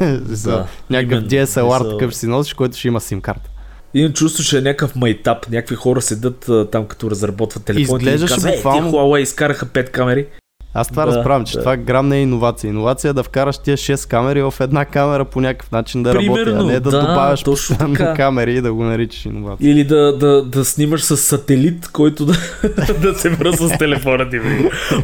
[0.24, 3.50] За да, някакъв DSLR такъв си носиш, който ще има сим карта.
[3.94, 5.50] Имам чувство, че е някакъв майтап.
[5.50, 8.02] Някакви хора седат а, там, като разработват телефони.
[8.02, 8.88] Изглеждаше и казват, буквално...
[8.88, 10.26] Е, Huawei изкараха 5 камери.
[10.74, 11.58] Аз това да, разбрам, че да.
[11.60, 12.68] това грам не е иновация.
[12.68, 16.46] Иновация е да вкараш тия 6 камери в една камера по някакъв начин да Примерно,
[16.46, 19.70] работи, а не да, да добавяш постоянно камери и да го наричаш иновация.
[19.70, 22.32] Или да, да, да снимаш с сателит, който да,
[23.02, 24.40] да се връзва с телефона ти.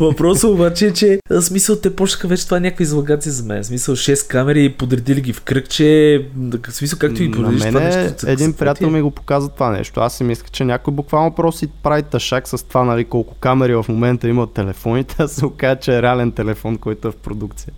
[0.00, 3.64] Въпросът обаче е, че смисъл те почнаха вече това е някаква излагация за мен.
[3.64, 6.26] Смисъл 6 камери и подредили ги в кръгче.
[6.70, 8.26] Смисъл както и подредиш това нещо.
[8.26, 10.00] Един приятел ми го показа това нещо.
[10.00, 13.74] Аз си мисля, че някой буквално просто си прави тъшак с това, нали, колко камери
[13.74, 17.72] в момента имат телефоните, а се оказа, че е реален телефон, който е в продукция.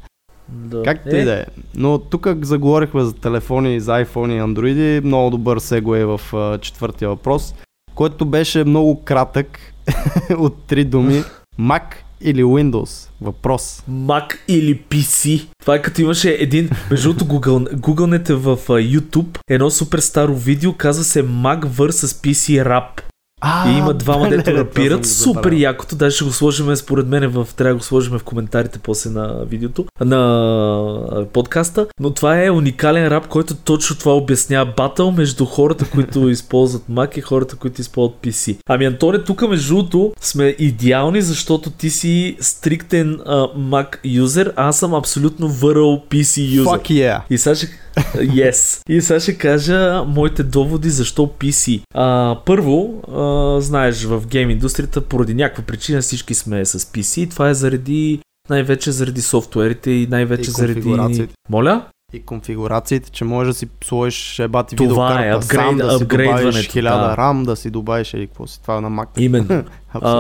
[0.49, 0.83] Да.
[0.83, 1.45] Както и да е.
[1.75, 5.05] Но тук заговорихме за телефони, за iPhone и Android.
[5.05, 7.55] Много добър сегуе в а, четвъртия въпрос,
[7.95, 9.59] който беше много кратък
[10.39, 11.23] от три думи.
[11.61, 11.83] Mac
[12.21, 13.09] или Windows?
[13.21, 13.83] Въпрос.
[13.91, 15.47] Mac или PC.
[15.61, 20.73] Това е като имаше един, между другото, Google, гугълнете в YouTube едно супер старо видео,
[20.73, 23.03] казва се Mac vs PC Rap.
[23.41, 25.97] А, И има двама, дето го Супер якото.
[25.97, 29.45] Даже ще го сложим, според мен, в, трябва да го сложим в коментарите после на
[29.45, 31.87] видеото, на подкаста.
[32.01, 37.19] Но това е уникален рап, който точно това обяснява батъл между хората, които използват Mac
[37.19, 38.57] и хората, които използват PC.
[38.69, 44.69] Ами Антоне, тук между другото сме идеални, защото ти си стриктен а, Mac юзер, а
[44.69, 46.71] аз съм абсолютно върл PC юзер.
[46.71, 47.21] Fuck yeah.
[47.31, 47.69] И сега ще...
[48.15, 48.83] Yes.
[48.89, 51.81] И сега ще кажа моите доводи защо PC.
[51.95, 57.31] А, първо, а, знаеш, в гейм индустрията поради някаква причина всички сме с PC.
[57.31, 61.29] Това е заради най-вече заради софтуерите и най-вече И заради...
[61.49, 61.87] Моля?
[62.13, 65.99] И конфигурациите, че можеш да си сложиш ебати Това видеокарта е, сам, апгрейд- да си
[65.99, 67.17] добавиш апгрейдването, 1000 да.
[67.17, 68.63] RAM, да си добавиш или какво си.
[68.63, 69.09] Това е на Mac.
[69.17, 69.65] Именно.
[69.93, 70.11] А,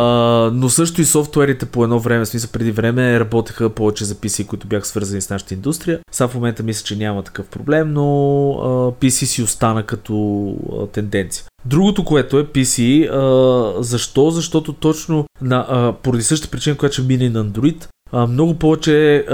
[0.54, 4.46] но също и софтуерите по едно време, в смисъл преди време, работеха повече за PC,
[4.46, 5.98] които бяха свързани с нашата индустрия.
[6.12, 8.02] Сега в момента мисля, че няма такъв проблем, но
[8.50, 11.44] а, PC си остана като а, тенденция.
[11.64, 14.30] Другото, което е PC, а, защо?
[14.30, 19.24] Защото точно на, а, поради същата причина, която ще мине на Android, много повече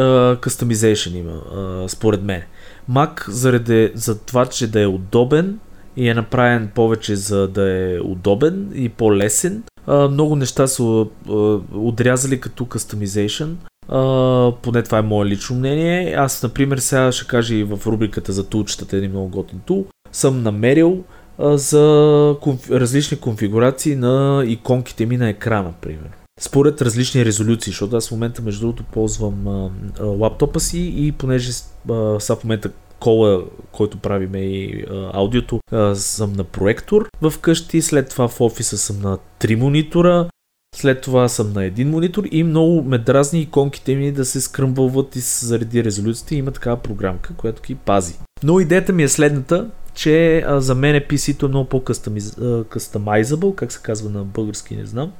[0.41, 2.43] customization има, а, според мен.
[2.91, 5.59] Mac заради за това, че да е удобен
[5.97, 9.63] и е направен повече за да е удобен и по-лесен.
[9.87, 11.33] А, много неща са а,
[11.75, 13.55] отрязали като customization.
[13.89, 16.15] А, поне това е мое лично мнение.
[16.15, 20.43] Аз, например, сега ще кажа и в рубриката за тулчетата, един много готин тул, съм
[20.43, 21.05] намерил
[21.39, 22.71] за конф...
[22.71, 26.11] различни конфигурации на иконките ми на екрана, примерно.
[26.40, 29.70] Според различни резолюции, защото аз в момента, между другото, ползвам а,
[30.01, 31.51] а, лаптопа си и понеже
[31.90, 32.70] а, сега в момента
[33.01, 33.42] кола,
[33.73, 38.79] който правиме и а, аудиото, а, съм на проектор в къщи, след това в офиса
[38.79, 40.29] съм на три монитора,
[40.77, 45.16] след това съм на един монитор и много ме дразни иконките ми да се скръмбълват
[45.16, 46.35] и заради резолюцията.
[46.35, 48.14] Има такава програмка, която ги пази.
[48.42, 53.83] Но идеята ми е следната, че а, за мен PC-то е много по-customizable, как се
[53.83, 55.12] казва на български, не знам.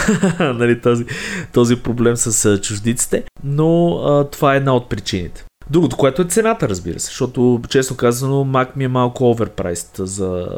[0.40, 1.04] нали, този,
[1.52, 5.44] този проблем с чуждиците, но а, това е една от причините.
[5.70, 10.48] Другото, което е цената, разбира се, защото честно казано Mac ми е малко оверпрайст за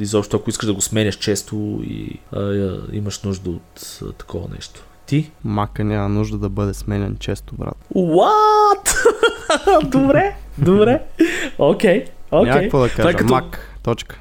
[0.00, 4.48] изобщо ако искаш да го сменяш често и а, а, имаш нужда от а, такова
[4.54, 4.84] нещо.
[5.06, 5.30] Ти?
[5.44, 7.76] Мака няма нужда да бъде сменен често, брат.
[7.94, 8.94] What?
[9.84, 11.02] добре, добре.
[11.58, 12.62] Окей, Няма окей.
[12.62, 13.18] какво да Това е кажа.
[13.18, 13.78] като- Мак.
[13.82, 14.18] Точка.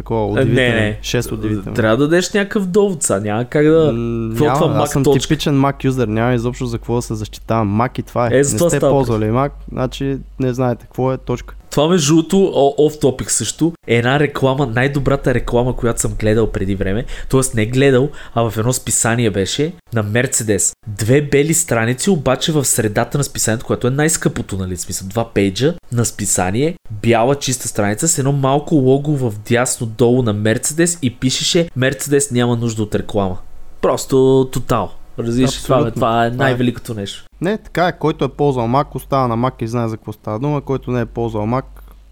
[0.00, 0.74] Такова Не, удивително.
[0.74, 0.98] не.
[1.02, 1.74] 6 удивително.
[1.76, 3.92] Трябва да дадеш някакъв довод са, няма как да...
[3.92, 5.20] М, какво няма, това аз съм точка?
[5.20, 7.80] типичен Mac юзер, няма изобщо за какво да се защитавам.
[7.80, 8.30] Mac и това е.
[8.30, 11.54] Е, не сте ползвали Mac, значи не знаете какво е точка.
[11.70, 16.74] Това между другото, оф топик също, е една реклама, най-добрата реклама, която съм гледал преди
[16.74, 17.04] време.
[17.30, 20.72] Тоест не гледал, а в едно списание беше на Мерцедес.
[20.86, 24.76] Две бели страници, обаче в средата на списанието, което е най-скъпото, нали?
[24.76, 30.22] Смисъл, два пейджа на списание, бяла чиста страница с едно малко лого в дясно долу
[30.22, 33.38] на Мерцедес и пишеше Мерцедес няма нужда от реклама.
[33.80, 34.90] Просто тотал.
[35.20, 37.24] Разбираш, това, бе, това е най-великото нещо.
[37.40, 37.92] Не, така е.
[37.92, 40.60] Който е ползвал Mac, остава на Mac и знае за какво става дума.
[40.60, 41.64] Който не е ползвал Mac,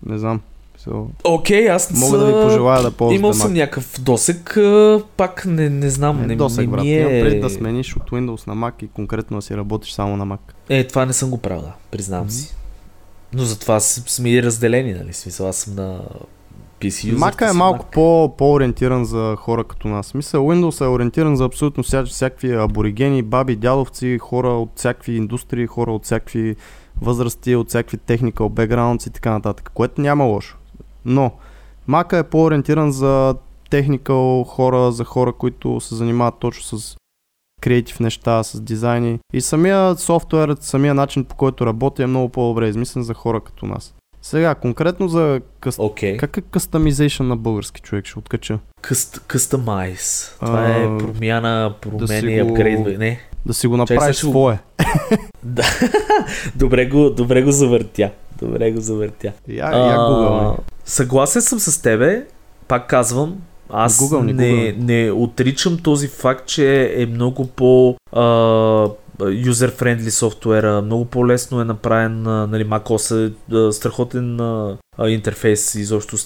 [0.07, 0.40] не знам.
[0.81, 3.37] So, Окей, аз мога да ви са- пожелая да ползвате Имал Mac.
[3.37, 4.59] съм някакъв досек,
[5.16, 6.83] пак не, не знам, Не, не, досег, не брат.
[6.83, 7.21] ми е...
[7.23, 10.38] преди да смениш от Windows на Mac и конкретно да си работиш само на Mac.
[10.68, 12.33] Е, това не съм го правил, да, признавам Мгм.
[12.33, 12.55] си.
[13.33, 15.12] Но затова сме и разделени, нали?
[15.12, 16.01] Смисъл, аз съм на
[16.81, 17.17] PC.
[17.17, 20.14] Mac е малко по, по-ориентиран за хора като нас.
[20.14, 25.67] Мисля, Windows е ориентиран за абсолютно вся, всякакви аборигени, баби, дядовци, хора от всякакви индустрии,
[25.67, 26.57] хора от всякакви
[27.01, 30.57] възрасти, от всякакви technical backgrounds и така нататък, което няма лошо.
[31.05, 31.33] Но
[31.88, 33.35] Mac е по-ориентиран за
[33.71, 36.97] техникал хора, за хора, които се занимават точно с
[37.61, 39.19] креатив неща, с дизайни.
[39.33, 43.67] И самия софтуер, самия начин по който работи е много по-добре измислен за хора като
[43.67, 43.95] нас.
[44.22, 45.76] Сега, конкретно за къс...
[45.78, 46.16] Окей.
[46.16, 48.07] Как е customization на български човек?
[48.07, 48.59] Ще откача.
[48.81, 50.35] Къст, customize.
[50.37, 52.96] Това А, е промяна, промени, го- апгрейдване.
[52.98, 53.20] Не.
[53.46, 54.59] Да си го направиш го- свое.
[55.42, 55.62] Да.
[56.57, 58.11] добре, го, добре го завъртя.
[58.38, 59.33] Добре го завъртя.
[59.48, 60.57] Я, я Google.
[60.85, 62.26] Съгласен съм с тебе.
[62.68, 63.37] Пак казвам,
[63.70, 68.22] аз Google ни, не, Google не отричам този факт, че е много по а,
[69.20, 73.33] юзер-френдли софтуера, много по-лесно е направен, нали, macOS
[73.68, 74.40] е страхотен
[75.07, 76.16] интерфейс, изобщо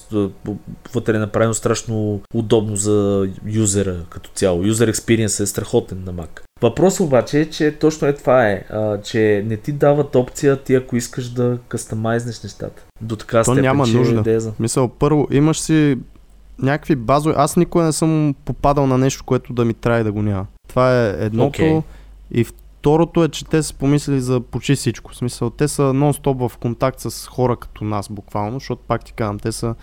[0.94, 4.64] вътре е направено страшно удобно за юзера като цяло.
[4.64, 6.40] Юзер експириенс е страхотен на Mac.
[6.62, 10.74] Въпрос обаче е, че точно е това е, а, че не ти дават опция ти
[10.74, 12.82] ако искаш да кастомайзнеш нещата.
[13.00, 14.30] До така То степен, няма че нужда.
[14.30, 14.52] Е за...
[14.60, 15.98] Мисъл, първо имаш си
[16.58, 17.34] някакви базови...
[17.38, 20.46] Аз никога не съм попадал на нещо, което да ми трябва да го няма.
[20.68, 21.62] Това е едното.
[21.62, 21.82] Okay.
[22.30, 22.46] И
[22.82, 25.12] второто е, че те са помислили за почти всичко.
[25.12, 29.12] В смисъл, те са нон-стоп в контакт с хора като нас, буквално, защото пак ти
[29.12, 29.74] казвам, те са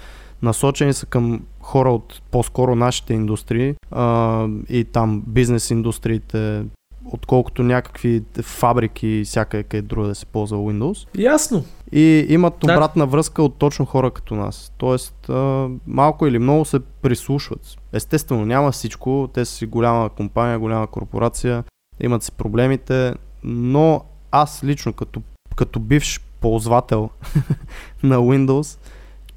[0.41, 6.63] насочени са към хора от по-скоро нашите индустрии а, и там бизнес индустриите,
[7.05, 11.07] отколкото някакви фабрики и всякакъв друга да се ползва Windows.
[11.17, 11.63] Ясно.
[11.91, 13.11] И имат обратна да.
[13.11, 14.71] връзка от точно хора като нас.
[14.77, 17.77] Тоест, а, малко или много се прислушват.
[17.93, 19.29] Естествено, няма всичко.
[19.33, 21.63] Те са си голяма компания, голяма корпорация,
[21.99, 25.21] имат си проблемите, но аз лично като,
[25.55, 27.09] като бивш ползвател
[28.03, 28.79] на Windows,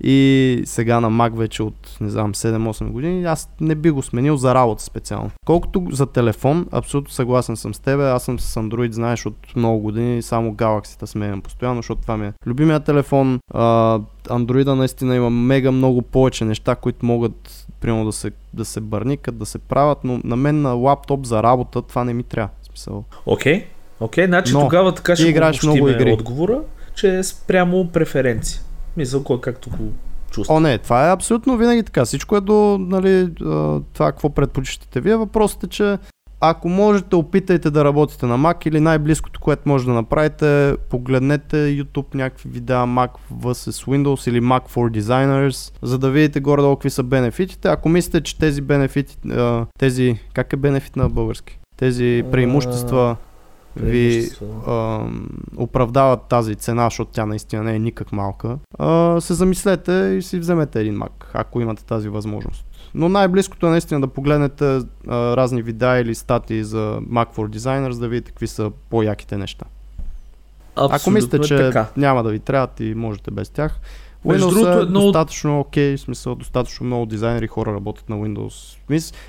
[0.04, 4.36] и сега на Mac вече от, не знам, 7-8 години, аз не би го сменил
[4.36, 5.30] за работа специално.
[5.46, 9.78] Колкото за телефон, абсолютно съгласен съм с теб, аз съм с Android, знаеш, от много
[9.78, 13.40] години, само Galaxy-та сменям постоянно, защото това ми е любимия телефон.
[14.28, 19.38] Android наистина има мега много повече неща, които могат примерно да се, да се бърникат,
[19.38, 22.48] да се правят, но на мен на лаптоп за работа това не ми трябва.
[22.68, 23.04] Смисъл.
[23.26, 23.64] Окей, okay.
[24.00, 26.12] окей, okay, значи но, тогава така ще играеш много игри.
[26.12, 26.60] отговора,
[26.94, 28.60] че е спрямо преференция.
[28.96, 29.92] Мисъл, кой както го
[30.30, 30.54] чувства.
[30.54, 32.04] О, не, това е абсолютно винаги така.
[32.04, 33.34] Всичко е до нали,
[33.92, 35.16] това какво предпочитате вие.
[35.16, 35.98] Въпросът е, че
[36.44, 42.14] ако можете, опитайте да работите на Mac или най-близкото, което може да направите, погледнете YouTube
[42.14, 47.02] някакви видеа Mac vs Windows или Mac for Designers, за да видите горе-долу какви са
[47.02, 47.68] бенефитите.
[47.68, 49.18] Ако мислите, че тези бенефити,
[49.78, 51.58] тези, как е бенефит на български?
[51.76, 53.16] Тези преимущества
[53.76, 54.28] ви
[54.66, 55.00] а,
[55.56, 60.38] оправдават тази цена, защото тя наистина не е никак малка, а, се замислете и си
[60.38, 62.66] вземете един Mac, ако имате тази възможност.
[62.94, 64.82] Но най-близкото е наистина да погледнете а,
[65.36, 69.64] разни видеа или статии за Mac for Designers, да видите какви са по-яките неща.
[70.76, 71.86] Абсолютно Ако мислите, че така.
[71.96, 73.80] няма да ви трябват и можете без тях,
[74.26, 75.00] Windows е едно...
[75.00, 78.78] достатъчно окей, okay, в смисъл достатъчно много дизайнери хора работят на Windows.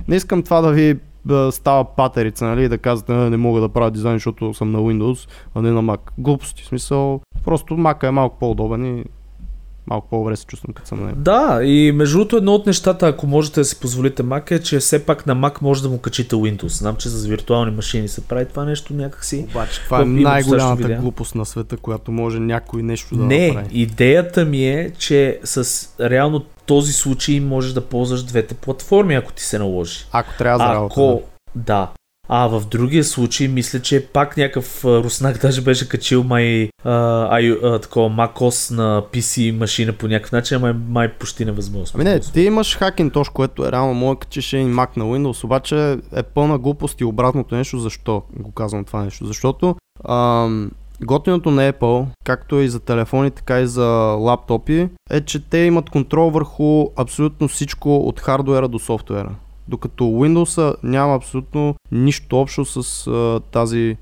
[0.07, 3.69] Не искам това да ви да става патерица, нали, да казвате, не, не мога да
[3.69, 5.99] правя дизайн, защото съм на Windows, а не на Mac.
[6.17, 9.03] Глупости, в смисъл, просто Mac е малко по-удобен и
[9.87, 11.19] малко по-добре се чувствам като съм на него.
[11.21, 14.79] Да, и между другото едно от нещата, ако можете да си позволите Mac е, че
[14.79, 16.67] все пак на Mac може да му качите Windows.
[16.67, 19.45] Знам, че за виртуални машини се прави това нещо някакси.
[19.49, 23.67] Обаче това е най-голямата глупост на света, която може някой нещо да Не, направи.
[23.71, 29.43] идеята ми е, че с реално този случай можеш да ползваш двете платформи, ако ти
[29.43, 30.05] се наложи.
[30.11, 30.93] Ако трябва за работа.
[30.93, 31.21] Ако,
[31.55, 31.89] да.
[32.35, 37.79] А в другия случай, мисля, че пак някакъв руснак даже беше качил май а, а,
[37.79, 41.91] такова macOS на PC машина по някакъв начин, май, май почти невъзможно.
[41.95, 45.97] Ами не, ти имаш Hackintosh, което е реално мога качиш един Mac на Windows, обаче
[46.15, 47.79] е пълна глупост и обратното нещо.
[47.79, 49.25] Защо го казвам това нещо?
[49.25, 49.75] Защото
[50.09, 53.85] ам, Готиното на Apple, както и за телефони, така и за
[54.19, 59.35] лаптопи, е, че те имат контрол върху абсолютно всичко от хардуера до софтуера.
[59.67, 63.97] Докато Windows няма абсолютно нищо общо с а, тази,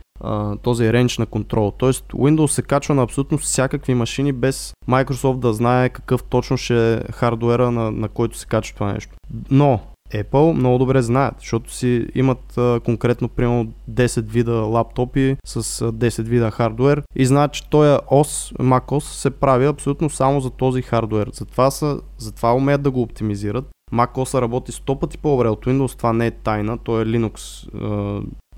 [0.62, 1.74] този ренч на контрол.
[1.78, 6.94] Тоест Windows се качва на абсолютно всякакви машини без Microsoft да знае какъв точно ще
[6.94, 9.16] е хардуера на, на който се качва това нещо.
[9.52, 9.80] Но
[10.14, 15.92] Apple много добре знаят, защото си имат а, конкретно примерно 10 вида лаптопи с а,
[15.92, 20.82] 10 вида хардвер и знаят, че този OS, macOS се прави абсолютно само за този
[20.82, 21.30] хардвер.
[21.34, 23.66] Затова, са, затова умеят да го оптимизират.
[23.94, 27.88] macOS работи 100 пъти по-добре от Windows, това не е тайна, той е Linux, а,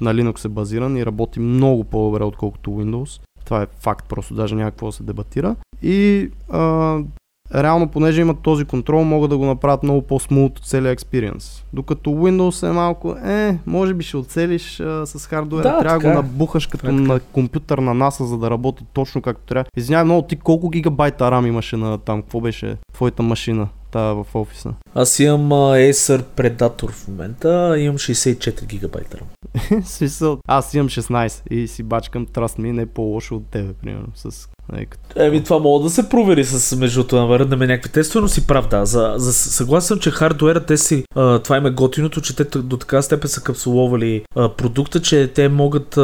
[0.02, 3.22] на Linux е базиран и работи много по-добре отколкото Windows.
[3.46, 5.56] Това е факт, просто даже някакво да се дебатира.
[5.82, 7.00] И а,
[7.54, 11.64] реално, понеже имат този контрол, могат да го направят много по-смут целият експириенс.
[11.74, 16.06] Докато Windows е малко, е, може би ще оцелиш а, с хардуера, да, трябва да
[16.06, 16.14] го е.
[16.16, 16.94] набухаш като така.
[16.94, 19.70] на компютър на NASA, за да работи точно както трябва.
[19.78, 23.68] Извинявай много, ти колко гигабайта RAM имаше на там, какво беше твоята машина?
[23.96, 24.74] в офиса?
[24.96, 29.20] Аз имам uh, Acer Predator в момента, имам 64 гигабайта.
[29.84, 34.50] Смисъл, аз имам 16 и си бачкам Trust Me не по-лошо от тебе, примерно, с.
[35.16, 38.86] Еми, това мога да се провери с междуто навърнем някакви тестове, но си прав, да.
[38.86, 42.78] За, за, съгласен, че хардуера, те си, а, това им е готиното, че те до
[42.78, 46.02] така степен са капсуловали а, продукта, че те могат а,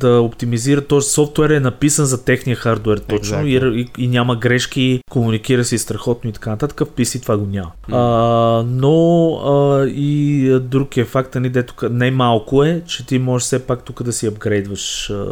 [0.00, 1.00] да оптимизират, т.е.
[1.00, 6.30] софтуер е написан за техния хардуер точно и, и, и, няма грешки, комуникира си страхотно
[6.30, 6.80] и така нататък.
[6.80, 7.70] В PC това го няма.
[7.88, 7.92] Mm.
[7.92, 13.66] А, но а, и друг е факта ни, дето най-малко е, че ти можеш все
[13.66, 15.26] пак тук да си апгрейдваш а,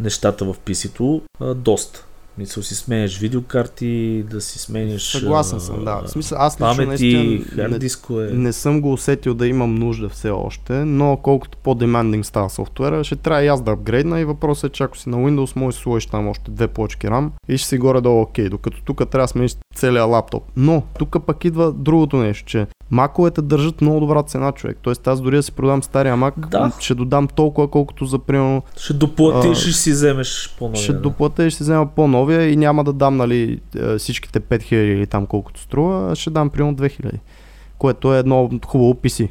[0.00, 2.06] нещата в PC-то а, доста.
[2.38, 6.02] Мисля си сменяш видеокарти, да си сменяш Съгласен съм, да.
[6.06, 8.26] В смисъл, аз памети, хард дискове.
[8.26, 13.04] Не, не съм го усетил да имам нужда все още, но колкото по-демандинг става софтуера,
[13.04, 15.76] ще трябва и аз да апгрейдна и въпросът е, че ако си на Windows, може
[15.76, 19.24] да сложиш там още две плочки RAM и ще си горе-долу окей, докато тук трябва
[19.24, 20.42] да смениш целият лаптоп.
[20.56, 24.78] Но тук пък идва другото нещо, че Маковете държат много добра цена, човек.
[24.82, 26.72] Тоест аз дори да си продам стария мак, да.
[26.80, 28.62] ще додам толкова, колкото за примерно...
[28.76, 30.82] Ще доплатиш и ще си вземеш по-новия.
[30.82, 31.00] Ще да.
[31.00, 31.86] доплатя и ще си взема
[32.24, 36.30] по-новия и няма да дам нали, е, всичките 5000 или там колкото струва, а ще
[36.30, 37.10] дам примерно 2000.
[37.78, 39.28] Което е едно хубаво PC.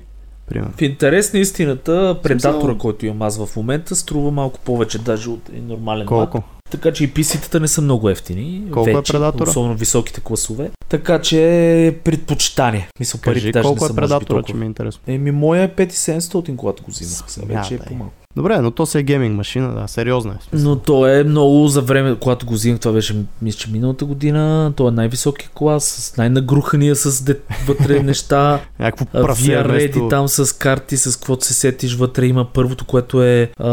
[0.48, 0.74] Примерно.
[0.78, 5.50] В интерес на истината, предатора, който имам аз в момента, струва малко повече даже от
[5.68, 6.38] нормален Колко?
[6.38, 6.46] Мак.
[6.72, 8.64] Така че и PC-тата не са много ефтини.
[8.72, 9.50] Колко е вече, е предатора?
[9.50, 10.72] Особено високите класове.
[10.90, 12.90] Така че предпочитание.
[13.00, 15.02] Мисля, парите даже колко не са, е предатора, че ми е интересно.
[15.08, 17.48] Еми, моя е 5700, когато го взимах.
[17.48, 18.23] Вече е по-малко.
[18.36, 20.38] Добре, но то се е гейминг машина, да, сериозно е.
[20.54, 24.74] Но то е много за време, когато го взимах, това беше, мисля, че миналата година,
[24.76, 28.60] то е най-високи клас, с най-нагрухания с дет, вътре неща.
[28.80, 33.70] Някакво VR там с карти, с каквото се сетиш вътре има първото, което е а,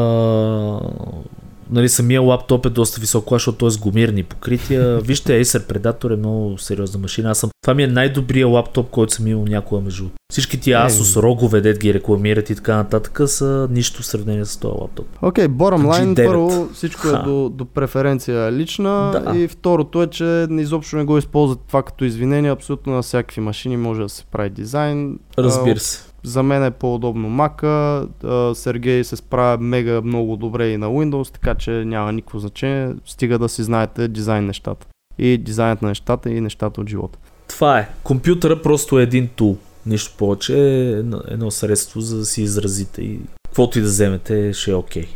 [1.72, 5.00] нали, самия лаптоп е доста висок клас, защото той е с гумирни покрития.
[5.00, 7.30] Вижте, Acer Predator е много сериозна машина.
[7.30, 7.50] Аз съм...
[7.62, 10.04] Това ми е най-добрия лаптоп, който съм имал някога между.
[10.30, 14.56] Всички тия Asus рогове, дет ги рекламират и така нататък, са нищо в сравнение с
[14.56, 15.06] този лаптоп.
[15.22, 16.26] Окей, okay, bottom line, G9.
[16.26, 19.38] първо всичко е до, до преференция лична да.
[19.38, 22.50] и второто е, че изобщо не го използват това като извинение.
[22.50, 25.18] Абсолютно на всякакви машини може да се прави дизайн.
[25.38, 26.09] Разбира се.
[26.22, 28.06] За мен е по-удобно Мака.
[28.54, 32.94] Сергей се справя мега много добре и на Windows, така че няма никакво значение.
[33.06, 34.86] Стига да си знаете дизайн нещата.
[35.18, 37.18] И дизайнът на нещата и нещата от живота.
[37.48, 37.88] Това е.
[38.02, 39.56] Компютъра просто е един тул.
[39.86, 40.90] Нищо повече е
[41.28, 45.02] едно средство за да си изразите и каквото и да вземете ще е окей.
[45.02, 45.08] Okay.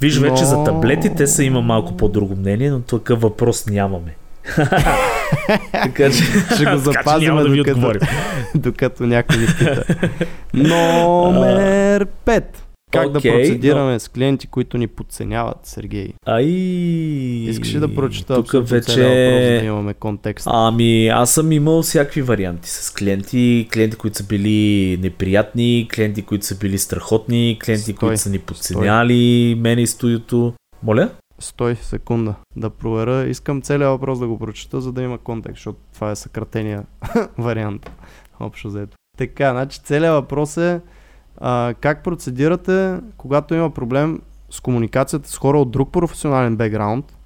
[0.00, 0.30] Виж, но...
[0.30, 4.16] вече за таблетите са има малко по-друго мнение, но такъв въпрос нямаме.
[5.72, 6.24] Така че
[6.54, 7.92] ще го запазим да докато,
[8.54, 9.84] докато някой ни пита.
[10.54, 12.44] Номер 5.
[12.92, 14.00] Как okay, да процедираме но...
[14.00, 16.08] с клиенти, които ни подценяват, Сергей?
[16.26, 16.44] Ай.
[16.44, 20.46] Искаш ли да прочета тук вече въпрос, да имаме контекст?
[20.50, 23.68] Ами, аз съм имал всякакви варианти с клиенти.
[23.72, 27.94] Клиенти, които са били неприятни, клиенти, които са били страхотни, клиенти, Стой.
[27.94, 30.52] които са ни подценяли, мене и студиото.
[30.82, 31.10] Моля?
[31.38, 33.28] Стой секунда да проверя.
[33.28, 36.84] Искам целият въпрос да го прочета, за да има контекст, защото това е съкратения
[37.38, 37.90] вариант.
[38.40, 38.96] Общо взето.
[39.16, 40.80] Така, значи целият въпрос е
[41.36, 44.20] а, как процедирате, когато има проблем
[44.50, 47.16] с комуникацията с хора от друг професионален бекграунд,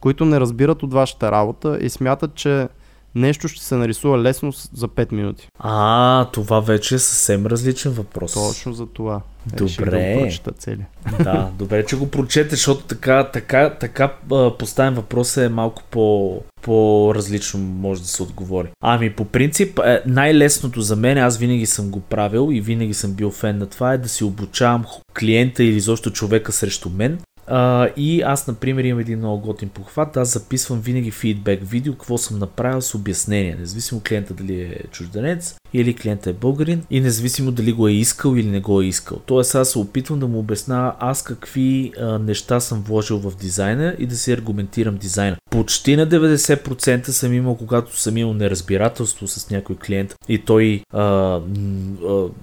[0.00, 2.68] които не разбират от вашата работа и смятат, че
[3.14, 5.48] нещо ще се нарисува лесно за 5 минути.
[5.58, 8.32] А, това вече е съвсем различен въпрос.
[8.32, 9.20] Точно за това.
[9.46, 10.30] Добре.
[10.44, 10.84] Да цели.
[11.24, 14.12] Да, добре, че го прочете, защото така, така, така
[14.58, 18.68] поставен въпрос е малко по, по-различно може да се отговори.
[18.80, 23.12] Ами по принцип е, най-лесното за мен, аз винаги съм го правил и винаги съм
[23.12, 24.84] бил фен на това е да си обучавам
[25.18, 27.18] клиента или изобщо човека срещу мен
[27.50, 30.16] Uh, и аз, например, имам един много готин похват.
[30.16, 33.56] Аз записвам винаги фидбек видео, какво съм направил с обяснение.
[33.60, 38.36] Независимо клиента дали е чужденец или клиента е българин и независимо дали го е искал
[38.36, 39.18] или не го е искал.
[39.26, 43.96] Тоест аз се опитвам да му обясна аз какви а, неща съм вложил в дизайна
[43.98, 45.36] и да си аргументирам дизайна.
[45.50, 51.02] Почти на 90% съм имал, когато съм имал неразбирателство с някой клиент и той а,
[51.02, 51.40] а,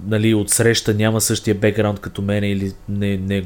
[0.07, 3.45] нали, отсреща няма същия бекграунд като мен или не, не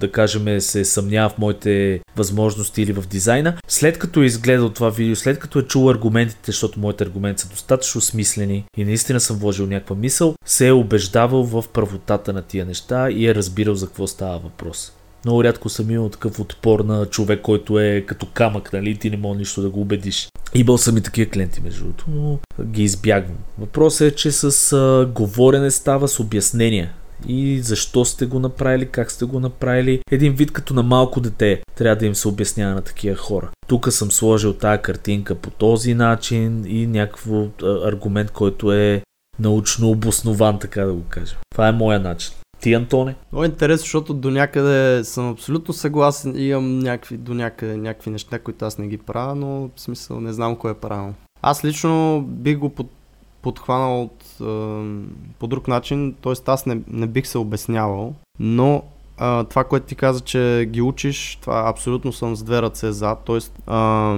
[0.00, 3.54] да кажем, се съмнява в моите възможности или в дизайна.
[3.68, 7.48] След като е изгледал това видео, след като е чул аргументите, защото моите аргументи са
[7.48, 12.66] достатъчно смислени и наистина съм вложил някаква мисъл, се е убеждавал в правотата на тия
[12.66, 14.92] неща и е разбирал за какво става въпрос.
[15.24, 18.96] Много рядко съм имал такъв отпор на човек, който е като камък, нали?
[18.96, 20.28] Ти не мога нищо да го убедиш.
[20.54, 23.36] Имал съм и такива клиенти, между другото, но ги избягвам.
[23.58, 26.92] Въпросът е, че с а, говорене става с обяснения
[27.26, 30.00] и защо сте го направили, как сте го направили.
[30.10, 33.50] Един вид като на малко дете трябва да им се обяснява на такива хора.
[33.66, 39.02] Тук съм сложил тази картинка по този начин и някакво аргумент, който е
[39.38, 41.36] научно обоснован, така да го кажа.
[41.50, 42.32] Това е моя начин.
[42.60, 43.14] Ти, Антоне?
[43.32, 48.38] Много интересно, защото до някъде съм абсолютно съгласен и имам някакви, до някъде, някакви неща,
[48.38, 51.14] които аз не ги правя, но в смисъл не знам кое е правилно.
[51.42, 52.90] Аз лично бих го под,
[53.42, 54.24] подхванал от,
[55.38, 56.32] по друг начин, т.е.
[56.46, 58.82] аз не, не бих се обяснявал, но
[59.18, 63.16] а, това, което ти каза, че ги учиш, това абсолютно съм с две ръце за.
[63.66, 64.16] А,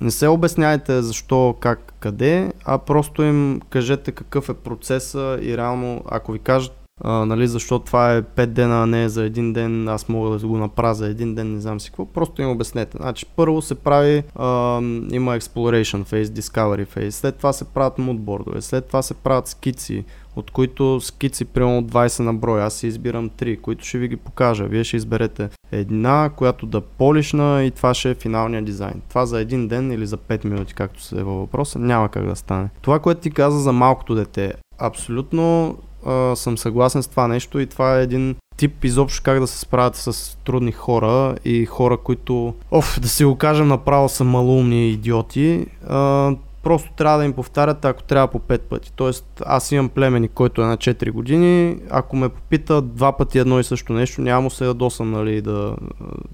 [0.00, 6.02] не се обясняйте защо, как, къде, а просто им кажете какъв е процеса и реално,
[6.06, 9.88] ако ви кажат а, нали, защо това е 5 дена, а не за един ден,
[9.88, 12.96] аз мога да го направя за един ден, не знам си какво, просто им обяснете.
[12.96, 14.78] Значи първо се прави, а,
[15.10, 20.04] има exploration phase, discovery phase, след това се правят moodboardове, след това се правят скици,
[20.36, 22.62] от които скици примерно 20 на брой.
[22.62, 24.64] Аз си избирам 3, които ще ви ги покажа.
[24.64, 29.02] Вие ще изберете една, която да полишна и това ще е финалния дизайн.
[29.08, 32.26] Това за един ден или за 5 минути, както се е във въпроса, няма как
[32.26, 32.68] да стане.
[32.82, 35.76] Това, което ти каза за малкото дете, абсолютно
[36.06, 39.58] а, съм съгласен с това нещо и това е един тип изобщо как да се
[39.58, 44.90] справят с трудни хора и хора, които, оф, да си го кажем направо са малумни
[44.90, 45.66] идиоти.
[45.88, 46.30] А,
[46.64, 48.92] Просто трябва да им повтарят, ако трябва по 5 пъти.
[48.96, 51.76] Тоест, аз имам племеник, който е на 4 години.
[51.90, 55.76] Ако ме попита два пъти едно и също нещо, няма му се ядосам, нали, да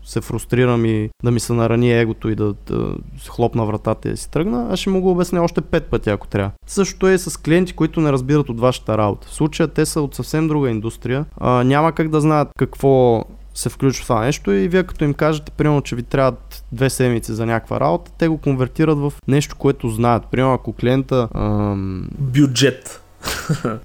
[0.04, 2.94] се фрустрирам и да ми се нарани егото и да, да
[3.28, 4.68] хлопна вратата и да си тръгна.
[4.70, 6.50] Аз ще му го обясня още 5 пъти, ако трябва.
[6.66, 9.28] Същото е с клиенти, които не разбират от вашата работа.
[9.28, 11.24] В случая те са от съвсем друга индустрия.
[11.36, 13.24] А, няма как да знаят какво
[13.60, 17.32] се включва това нещо и вие като им кажете, примерно, че ви трябват две седмици
[17.32, 20.26] за някаква работа, те го конвертират в нещо, което знаят.
[20.30, 21.28] Примерно, ако клиента...
[21.34, 22.08] Ам...
[22.18, 23.02] Бюджет.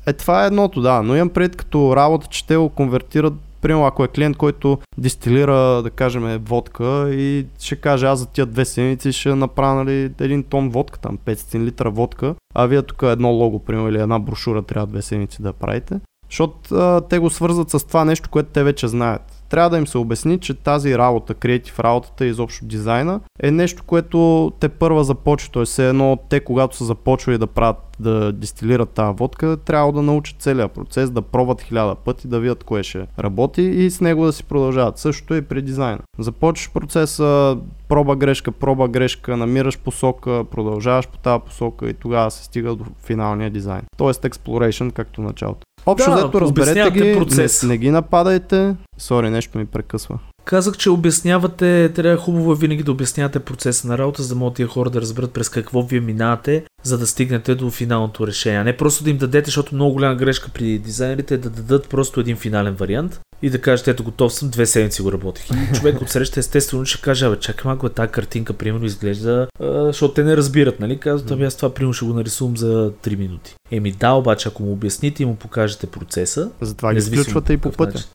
[0.05, 3.85] Е, това е едното, да, но имам пред като работа, че те го конвертират Примерно,
[3.85, 8.65] ако е клиент, който дистилира, да кажем, водка и ще каже, аз за тия две
[8.65, 13.29] седмици ще направя нали, един тон водка, там 500 литра водка, а вие тук едно
[13.29, 15.99] лого, примерно, или една брошура трябва две седмици да правите.
[16.29, 19.87] Защото а, те го свързват с това нещо, което те вече знаят трябва да им
[19.87, 25.03] се обясни, че тази работа, креатив работата и изобщо дизайна е нещо, което те първа
[25.03, 25.49] започва.
[25.51, 30.41] Тоест, едно те, когато са започвали да правят, да дистилират тази водка, трябва да научат
[30.41, 34.33] целият процес, да пробват хиляда пъти, да видят кое ще работи и с него да
[34.33, 34.97] си продължават.
[34.97, 35.99] Същото е и при дизайна.
[36.19, 42.43] Започваш процеса, проба грешка, проба грешка, намираш посока, продължаваш по тази посока и тогава се
[42.43, 43.81] стига до финалния дизайн.
[43.97, 45.65] Тоест exploration, както началото.
[45.85, 47.63] Общо Да, взето разберете ги, процес.
[47.63, 48.75] не, не ги нападайте.
[48.97, 50.19] Сори, нещо ми прекъсва.
[50.45, 54.55] Казах, че обяснявате, трябва хубаво е винаги да обяснявате процеса на работа, за да могат
[54.55, 58.59] тия хора да разберат през какво вие минавате, за да стигнете до финалното решение.
[58.59, 61.89] А не просто да им дадете, защото много голяма грешка при дизайнерите е да дадат
[61.89, 65.45] просто един финален вариант и да кажете, ето готов съм, две седмици го работих.
[65.49, 69.85] И човек от среща естествено ще каже, абе, чакай малко, тази картинка примерно изглежда, а,
[69.85, 70.97] защото те не разбират, нали?
[70.97, 73.55] Казват, ами аз това примерно ще го нарисувам за 3 минути.
[73.71, 77.71] Еми да, обаче ако му обясните и му покажете процеса, Затова ги включвате и по
[77.71, 77.93] пътя.
[77.93, 78.09] начин.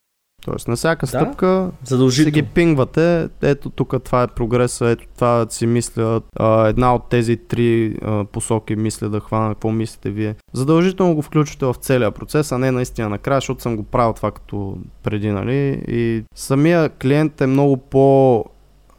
[0.45, 2.32] Тоест на всяка Да, стъпка си задължително.
[2.32, 7.36] ги пингвате, ето тук това е прогреса, ето това си мисля, а, една от тези
[7.36, 10.34] три а, посоки мисля да хвана, какво мислите вие.
[10.53, 14.30] Задължително го включвате в целия процес, а не наистина накрая, защото съм го правил това
[14.30, 15.82] като преди, нали?
[15.88, 18.45] И самия клиент е много по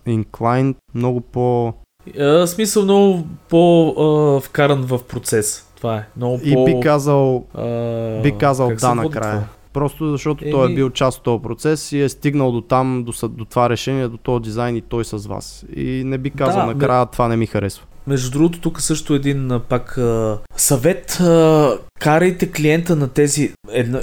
[0.08, 1.74] inclined, много по...
[2.20, 5.68] А, смисъл много по-вкаран в процес.
[5.76, 6.08] Това е.
[6.18, 6.66] Много И по...
[6.66, 9.34] би казал, а, би казал да накрая.
[9.34, 9.61] това?
[9.74, 13.04] Просто защото той е Еми- бил част от този процес и е стигнал до там,
[13.04, 15.66] до, до това решение, до този дизайн и той с вас.
[15.76, 17.86] И не би казал Да, накрая, това не ми харесва.
[18.08, 20.00] Между другото, тук също един пак
[20.58, 21.22] съвет.
[22.00, 23.54] Карайте клиента на тези.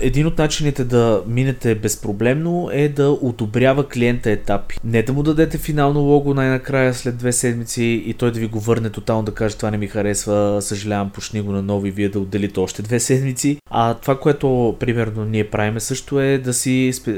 [0.01, 4.78] Един от начините да минете безпроблемно е да одобрява клиента етапи.
[4.84, 8.61] Не да му дадете финално лого най-накрая след две седмици и той да ви го
[8.61, 12.20] върне тотално да каже това не ми харесва, съжалявам, почни го наново и вие да
[12.20, 13.59] отделите още две седмици.
[13.70, 17.12] А това, което примерно ние правиме също е да си а,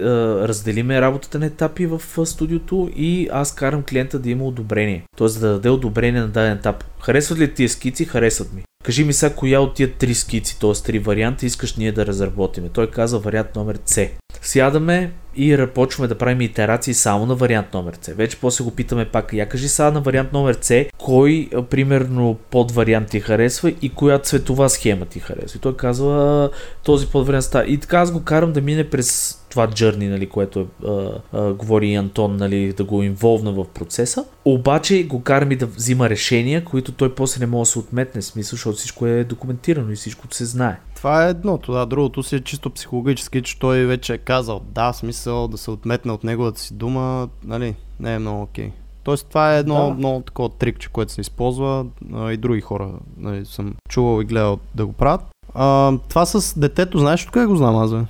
[0.49, 5.03] разделиме работата на етапи в студиото и аз карам клиента да има одобрение.
[5.17, 6.70] Тоест да даде одобрение на даден етап.
[7.01, 8.05] Харесват ли тия скици?
[8.05, 8.65] Харесват ми.
[8.85, 10.73] Кажи ми сега коя от тия три скици, т.е.
[10.73, 12.69] три варианта искаш ние да разработиме.
[12.69, 14.07] Той каза вариант номер С.
[14.43, 18.13] Сядаме и почваме да правим итерации само на вариант номер С.
[18.13, 23.09] Вече после го питаме пак, я кажи сега на вариант номер С, кой примерно подвариант
[23.09, 25.57] ти харесва и коя цветова схема ти харесва.
[25.57, 26.51] И той казва
[26.85, 27.65] този подвариант става.
[27.67, 31.53] И така аз го карам да мине през това джърни, нали, което е, а, а,
[31.53, 34.25] говори и Антон, нали, да го инволвна в процеса.
[34.45, 38.23] Обаче го карам и да взима решения, които той после не може да се отметне,
[38.23, 40.81] смисъл, защото всичко е документирано и всичко се знае.
[40.97, 41.87] Това е едното, да.
[41.87, 46.13] Другото си е чисто психологически, че той вече е казал да, смисъл да се отметне
[46.13, 48.73] от неговата си дума, нали, не е много окей.
[49.05, 49.95] Тоест това е едно Да.
[49.95, 54.59] много такова трикче, което се използва а, и други хора нали, съм чувал и гледал
[54.75, 55.21] да го правят.
[55.55, 58.01] А, това с детето, знаеш откъде го знам аз, бе?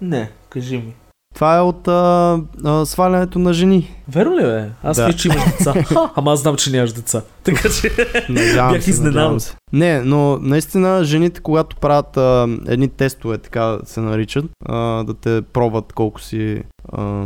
[0.00, 0.94] Не, кажи ми.
[1.34, 3.94] Това е от а, а, свалянето на жени.
[4.08, 4.68] Верно ли бе?
[4.82, 5.06] Аз Да.
[5.06, 5.12] да.
[5.12, 5.74] че имаш деца.
[6.14, 7.22] Ама аз знам, че нямаш деца.
[7.44, 7.90] Така че
[8.28, 9.38] Надявам бях изненадан.
[9.72, 15.42] Не, но наистина жените, когато правят а, едни тестове, така се наричат, а, да те
[15.42, 16.62] пробват колко си,
[16.92, 17.24] а,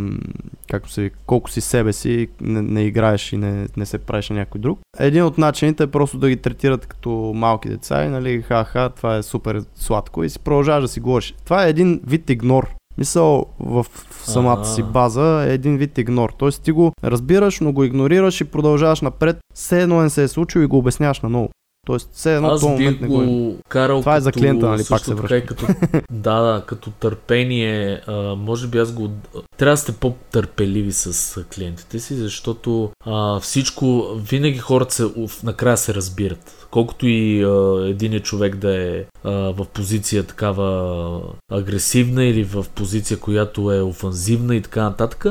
[0.88, 4.36] се, вика, колко си себе си, не, не играеш и не, не се правиш на
[4.36, 4.78] някой друг.
[4.98, 9.16] Един от начините е просто да ги третират като малки деца и нали, ха-ха, това
[9.16, 11.34] е супер сладко и си продължаваш да си говориш.
[11.44, 12.68] Това е един вид игнор.
[12.99, 13.86] Мисъл в
[14.24, 16.32] самата си база е един вид игнор.
[16.38, 19.36] Тоест ти го разбираш, но го игнорираш и продължаваш напред.
[19.55, 21.49] Все едно не се е случило и го обясняваш наново.
[21.86, 23.57] Тоест все едно аз момент не го е.
[23.68, 25.66] карал Това е за клиента, нали, пак се и като,
[26.11, 28.01] да, да, като търпение.
[28.07, 29.11] А, може би аз го...
[29.57, 35.05] Трябва да сте по-търпеливи с клиентите си, защото а, всичко, винаги хората се,
[35.45, 36.66] накрая се разбират.
[36.70, 41.20] Колкото и а, един човек да е в позиция такава
[41.51, 45.27] агресивна или в позиция, която е офанзивна и така нататък,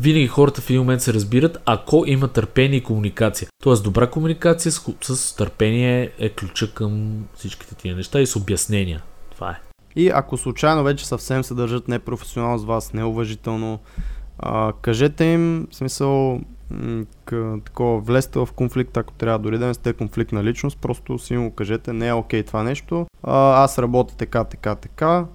[0.00, 3.48] винаги хората в един момент се разбират, ако има търпение и комуникация.
[3.62, 9.02] Тоест, добра комуникация с, с търпение е ключа към всичките тия неща и с обяснения.
[9.34, 9.60] Това е.
[9.96, 13.78] И ако случайно вече съвсем се държат непрофесионално с вас, неуважително,
[14.38, 16.40] а, кажете им, в смисъл,
[17.64, 21.36] такова, влезте в конфликт, ако трябва дори да не сте конфликт на личност, просто си
[21.36, 25.26] го кажете, не е окей това нещо, а, аз работя така, така, така,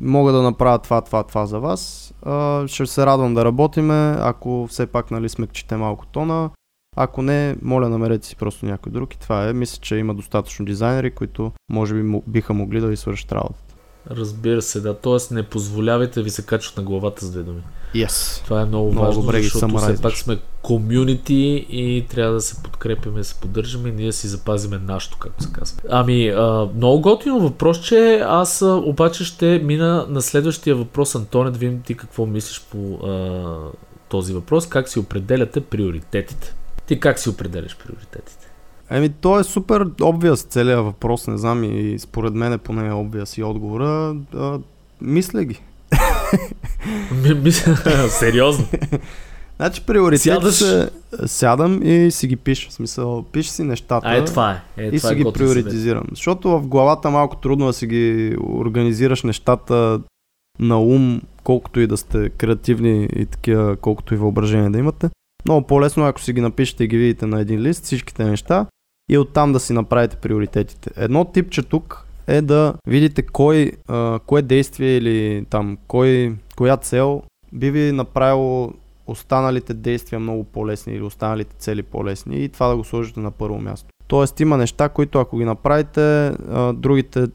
[0.00, 4.66] мога да направя това, това, това за вас, а, ще се радвам да работиме, ако
[4.70, 6.50] все пак нали, смекчите малко тона,
[6.96, 9.52] ако не, моля намерете си просто някой друг и това е.
[9.52, 13.60] Мисля, че има достатъчно дизайнери, които може би му- биха могли да ви свършат работа.
[14.10, 14.98] Разбира се, да.
[14.98, 17.62] Тоест, не позволявайте ви се качват на главата с две думи.
[17.94, 18.44] Yes.
[18.44, 22.62] Това е много, Много важно, добре защото все пак сме комюнити и трябва да се
[22.62, 25.80] подкрепяме, се поддържаме и ние да си запазиме нашето, както се казва.
[25.90, 31.50] Ами, а, много готино въпрос, че аз а, обаче ще мина на следващия въпрос, Антоне,
[31.50, 33.56] да видим ти какво мислиш по а,
[34.08, 34.68] този въпрос.
[34.68, 36.54] Как си определяте приоритетите?
[36.86, 38.50] Ти как си определяш приоритетите?
[38.90, 43.38] Еми, то е супер обвяз целият въпрос, не знам и според мен е поне обвяз
[43.38, 44.16] и отговора.
[44.34, 44.58] А,
[45.00, 45.60] мисля ги.
[47.22, 47.76] Ми- мисля,
[48.08, 48.66] Сериозно.
[49.56, 50.54] Значи приоритет Сядаш?
[50.54, 50.90] се,
[51.26, 52.70] сядам и си ги пиша.
[52.70, 54.08] В смисъл, пиша си нещата.
[54.08, 54.82] А е това е.
[54.82, 56.04] е и това си е ги приоритизирам.
[56.10, 60.00] Защото в главата малко трудно да си ги организираш нещата
[60.58, 65.10] на ум, колкото и да сте креативни и такива, колкото и въображение да имате.
[65.44, 68.66] Много по-лесно, е, ако си ги напишете и ги видите на един лист, всичките неща
[69.10, 70.90] и оттам да си направите приоритетите.
[70.96, 73.72] Едно типче тук е да видите кой,
[74.26, 77.22] кое действие или там, кой, коя цел
[77.52, 78.72] би ви направило
[79.06, 83.58] останалите действия много по-лесни или останалите цели по-лесни и това да го сложите на първо
[83.58, 83.88] място.
[84.06, 86.32] Тоест има неща, които ако ги направите,
[86.74, 87.26] другите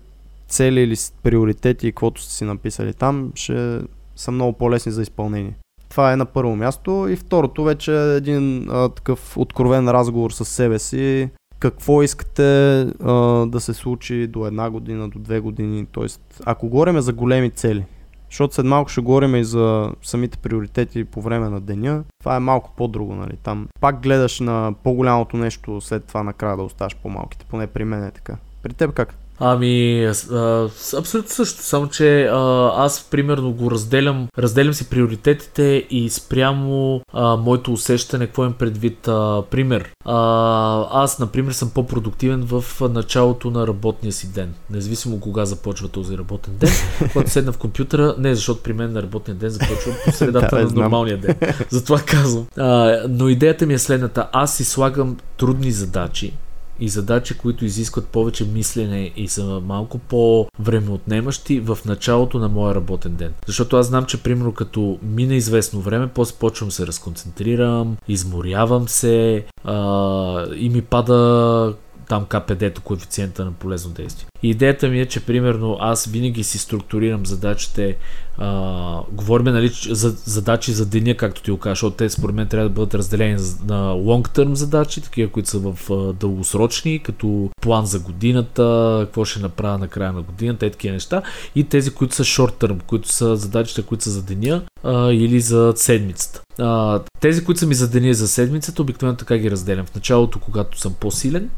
[0.47, 3.81] цели или приоритети, каквото сте си написали там, ще
[4.15, 5.55] са много по-лесни за изпълнение.
[5.89, 7.07] Това е на първо място.
[7.09, 11.29] И второто вече е един а, такъв откровен разговор с себе си.
[11.60, 13.14] Какво искате а,
[13.45, 15.86] да се случи до една година, до две години.
[15.86, 17.86] Тоест, ако говорим за големи цели,
[18.30, 22.03] защото след малко ще говорим и за самите приоритети по време на деня.
[22.20, 23.38] Това е малко по-друго, нали?
[23.43, 27.45] Там пак гледаш на по-голямото нещо, след това накрая да оставаш по-малките.
[27.49, 28.38] Поне при мен е така.
[28.64, 29.16] При теб как?
[29.39, 36.09] Ами, а, абсолютно също, само че а, аз примерно го разделям, разделям си приоритетите и
[36.09, 39.07] спрямо а, моето усещане, какво им предвид.
[39.07, 45.45] А, пример, а, аз, например, съм по-продуктивен в началото на работния си ден, независимо кога
[45.45, 46.69] започва този работен ден.
[47.13, 50.71] Когато седна в компютъра, не, защото при мен на работния ден започва по средата на
[50.71, 51.36] нормалния ден.
[51.69, 52.45] Затова казвам.
[52.57, 54.29] А, но идеята ми е следната.
[54.31, 56.33] Аз си слагам трудни задачи,
[56.80, 63.15] и задачи, които изискват повече мислене и са малко по-времеотнемащи в началото на моя работен
[63.15, 63.34] ден.
[63.47, 69.45] Защото аз знам, че примерно като мине известно време, после почвам се разконцентрирам, изморявам се
[69.63, 71.73] а, и ми пада
[72.10, 74.28] там КПД-то, коефициента на полезно действие.
[74.43, 77.97] И идеята ми е, че примерно аз винаги си структурирам задачите,
[78.38, 82.47] а, говорим нали, за задачи за деня, както ти го кажа, защото те според мен
[82.47, 83.34] трябва да бъдат разделени
[83.66, 89.39] на long-term задачи, такива, които са в а, дългосрочни, като план за годината, какво ще
[89.39, 91.22] направя на края на годината и такива неща,
[91.56, 95.74] и тези, които са short-term, които са задачите, които са за деня а, или за
[95.76, 96.41] седмицата.
[96.60, 99.86] А, тези, които са ми за деня и за седмицата, обикновено така ги разделям.
[99.86, 101.49] В началото, когато съм по-силен,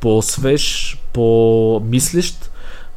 [0.00, 2.34] по-свеж, по-мислещ,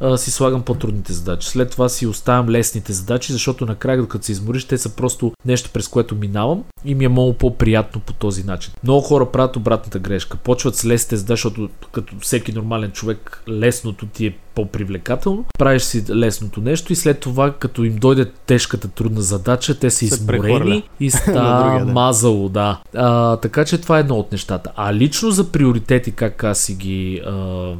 [0.02, 1.48] а, си слагам по-трудните задачи.
[1.48, 5.70] След това си оставям лесните задачи, защото накрая, като се измориш, те са просто нещо,
[5.72, 8.72] през което минавам и ми е много по-приятно по този начин.
[8.84, 10.36] Много хора правят обратната грешка.
[10.36, 15.44] Почват с лесните задачи, защото като всеки нормален човек, лесното ти е по-привлекателно.
[15.58, 19.98] Правиш си лесното нещо и след това, като им дойде тежката трудна задача, те са
[19.98, 20.82] Се изморени прехвърля.
[21.00, 22.80] и ста мазало, да.
[22.94, 24.72] А, така че това е едно от нещата.
[24.76, 27.74] А лично за приоритети, как аз си ги а,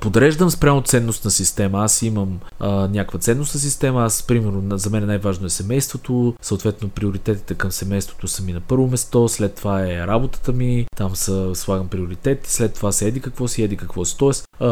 [0.00, 1.84] подреждам спрямо ценностна система.
[1.84, 4.04] Аз имам а, някаква ценностна система.
[4.04, 6.34] Аз, примерно, за мен най-важно е семейството.
[6.42, 9.28] Съответно, приоритетите към семейството са ми на първо место.
[9.28, 10.86] След това е работата ми.
[10.96, 12.52] Там са, слагам приоритети.
[12.52, 14.16] След това се еди какво си, еди какво си.
[14.18, 14.66] Тоест, а,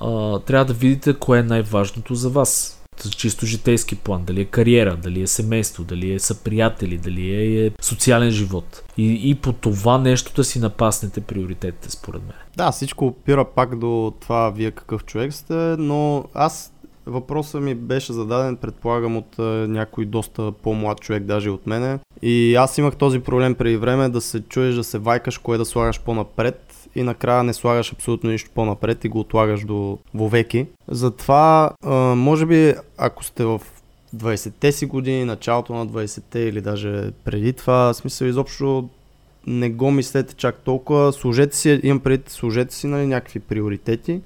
[0.00, 2.75] а, трябва да видите кое е най-важното за вас.
[3.16, 4.24] Чисто житейски план.
[4.24, 8.82] Дали е кариера, дали е семейство, дали е съприятели, дали е, е социален живот.
[8.96, 12.36] И, и по това нещо да си напаснете приоритетите, според мен.
[12.56, 16.72] Да, всичко опира пак до това вие какъв човек сте, но аз
[17.06, 21.98] въпросът ми беше зададен, предполагам, от а, някой доста по-млад човек, даже от мене.
[22.22, 25.64] И аз имах този проблем преди време да се чуеш да се вайкаш, кое да
[25.64, 26.65] слагаш по-напред
[26.96, 30.66] и накрая не слагаш абсолютно нищо по-напред и го отлагаш до вовеки.
[30.88, 33.60] Затова, а, може би, ако сте в
[34.16, 38.88] 20-те си години, началото на 20-те или даже преди това, смисъл изобщо
[39.46, 41.12] не го мислете чак толкова.
[41.12, 44.20] Служете си, имам пред, служете си нали, някакви приоритети,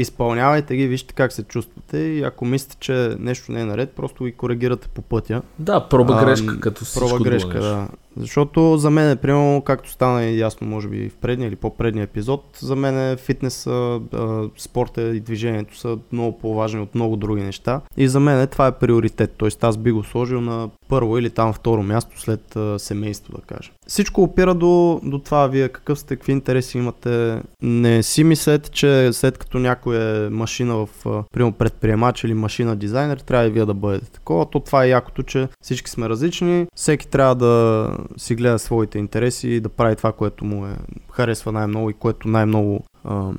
[0.00, 4.24] изпълнявайте ги, вижте как се чувствате и ако мислите, че нещо не е наред, просто
[4.24, 5.42] ги коригирате по пътя.
[5.58, 7.88] Да, проба А, грешка, като всичко Проба грешка, да.
[8.16, 12.44] Защото за мен, е, примерно, както стана ясно, може би в предния или по-предния епизод,
[12.60, 17.80] за мен фитнеса, а, спорта и движението са много по-важни от много други неща.
[17.96, 19.34] И за мен това е приоритет.
[19.36, 23.42] Тоест аз би го сложил на първо или там второ място след а, семейство, да
[23.54, 23.72] кажем.
[23.88, 27.40] Всичко опира до, до това вие какъв сте, какви интереси имате.
[27.62, 30.88] Не си мислете, че след като някой е машина в,
[31.32, 34.46] примерно предприемач или машина дизайнер, трябва и вие да бъдете такова.
[34.50, 36.66] То това е якото, че всички сме различни.
[36.74, 40.76] Всеки трябва да си гледа своите интереси и да прави това, което му е
[41.12, 43.30] харесва най-много и което най-много а,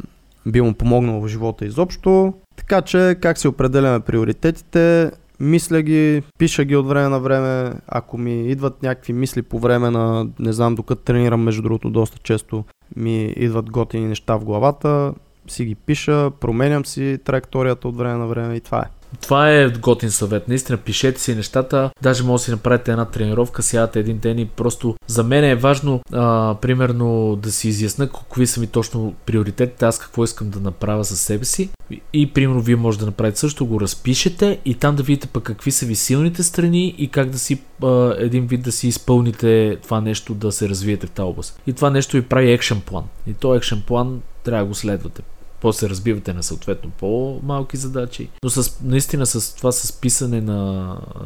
[0.45, 2.33] би му помогнало в живота изобщо.
[2.55, 5.11] Така че как си определяме приоритетите?
[5.39, 7.73] Мисля ги, пиша ги от време на време.
[7.87, 12.17] Ако ми идват някакви мисли по време на, не знам, докато тренирам, между другото, доста
[12.23, 12.63] често
[12.95, 15.13] ми идват готини неща в главата,
[15.47, 18.98] си ги пиша, променям си траекторията от време на време и това е.
[19.21, 20.47] Това е готин съвет.
[20.47, 21.89] Наистина, пишете си нещата.
[22.01, 25.55] Даже може да си направите една тренировка, сядате един ден и просто за мен е
[25.55, 30.59] важно, а, примерно, да си изясна какви са ми точно приоритетите, аз какво искам да
[30.59, 31.69] направя със себе си.
[31.91, 35.43] И, и примерно, вие може да направите също, го разпишете и там да видите пък
[35.43, 39.77] какви са ви силните страни и как да си а, един вид да си изпълните
[39.83, 41.61] това нещо, да се развиете в тази област.
[41.67, 43.03] И това нещо ви прави екшен план.
[43.27, 45.21] И то екшен план трябва да го следвате
[45.61, 48.29] после разбивате на съответно по-малки задачи.
[48.43, 51.21] Но с, наистина с това с писане на а,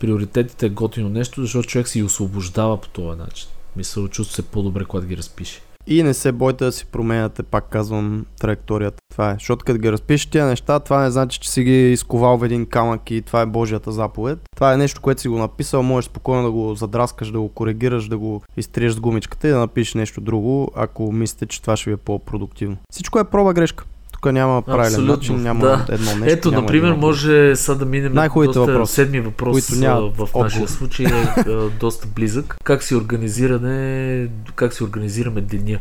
[0.00, 3.48] приоритетите е готино нещо, защото човек си освобождава по този начин.
[3.76, 5.62] Мисля, чувства се по-добре, когато ги разпише.
[5.86, 9.02] И не се бойте да си променяте, пак казвам, траекторията.
[9.10, 9.34] Това е.
[9.34, 12.66] Защото като ги разпишеш тия неща, това не значи, че си ги изковал в един
[12.66, 14.38] камък и това е Божията заповед.
[14.56, 18.08] Това е нещо, което си го написал, можеш спокойно да го задраскаш, да го коригираш,
[18.08, 21.90] да го изтриеш с гумичката и да напишеш нещо друго, ако мислите, че това ще
[21.90, 22.76] ви е по-продуктивно.
[22.90, 23.84] Всичко е проба грешка.
[24.22, 25.86] Тук няма правилен Абсолютно, начин, няма да.
[25.88, 26.38] едно нещо.
[26.38, 27.06] Ето, например, отговор.
[27.06, 30.44] може сега да минем Най-хубавите доста, въпроси, седми въпрос в отговор.
[30.44, 32.56] нашия случай е доста близък.
[32.64, 35.78] Как си организиране, как си организираме деня?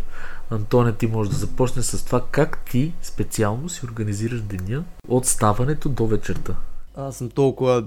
[0.50, 5.90] Антоне, ти можеш да започнеш с това как ти специално си организираш деня от ставането
[5.90, 6.54] до вечерта.
[6.98, 7.84] Аз съм толкова,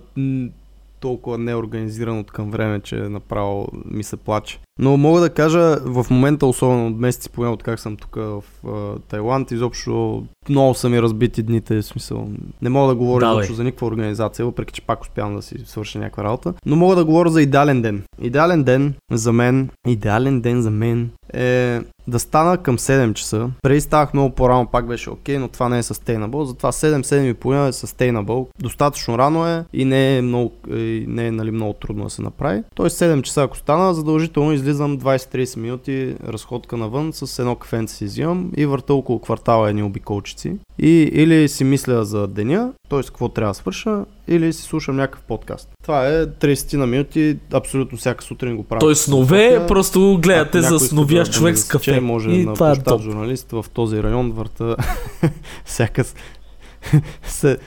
[1.05, 4.61] толкова неорганизиран от към време, че направо ми се плаче.
[4.79, 8.45] Но мога да кажа, в момента, особено от месеци, поне от как съм тук в
[8.67, 12.29] а, Тайланд, изобщо много са ми разбити дните, в смисъл.
[12.63, 13.37] Не мога да говоря Давай.
[13.37, 16.55] изобщо за никаква организация, въпреки че пак успявам да си свърша някаква работа.
[16.67, 18.03] Но мога да говоря за идеален ден.
[18.23, 23.51] Идеален ден за мен, идеален ден за мен е да стана към 7 часа.
[23.63, 26.45] Преди ставах много по-рано, пак беше окей, но това не е sustainable.
[26.45, 28.47] Затова 7-7 и половина е sustainable.
[28.59, 32.23] Достатъчно рано е и не е, много, и не е нали, много трудно да се
[32.23, 32.63] направи.
[32.75, 38.05] Тоест 7 часа ако стана, задължително излизам 20-30 минути разходка навън с едно кафенце си
[38.05, 40.57] взимам и върта около квартала едни обиколчици.
[40.79, 43.03] И или си мисля за деня, т.е.
[43.03, 45.69] какво трябва да свърша, или си слушам някакъв подкаст.
[45.83, 48.81] Това е 30 на минути, абсолютно всяка сутрин го правя.
[48.81, 49.67] Той снове, София.
[49.67, 52.01] просто гледате за сновящ да- човек да с кафе.
[52.01, 53.03] може и на това е топ.
[53.03, 54.77] журналист в този район върта
[55.65, 56.05] всяка
[57.23, 57.59] се...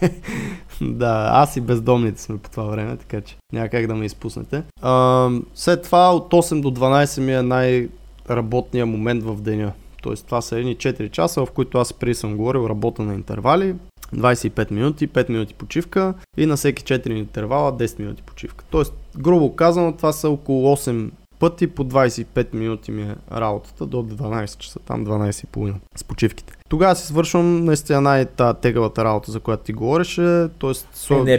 [0.80, 4.62] да, аз и бездомните сме по това време, така че няма как да ме изпуснете.
[4.82, 9.72] А, след това от 8 до 12 ми е най-работният момент в деня.
[10.02, 13.74] Тоест това са едни 4 часа, в които аз преди съм говорил работа на интервали,
[14.14, 18.64] 25 минути, 5 минути почивка и на всеки 4 интервала 10 минути почивка.
[18.70, 23.96] Тоест, грубо казано, това са около 8 пъти по 25 минути ми е работата до
[23.96, 26.52] 12 часа, там 12.30 с почивките.
[26.68, 30.72] Тогава си свършвам наистина най-тегавата работа, за която ти говореше, т.е.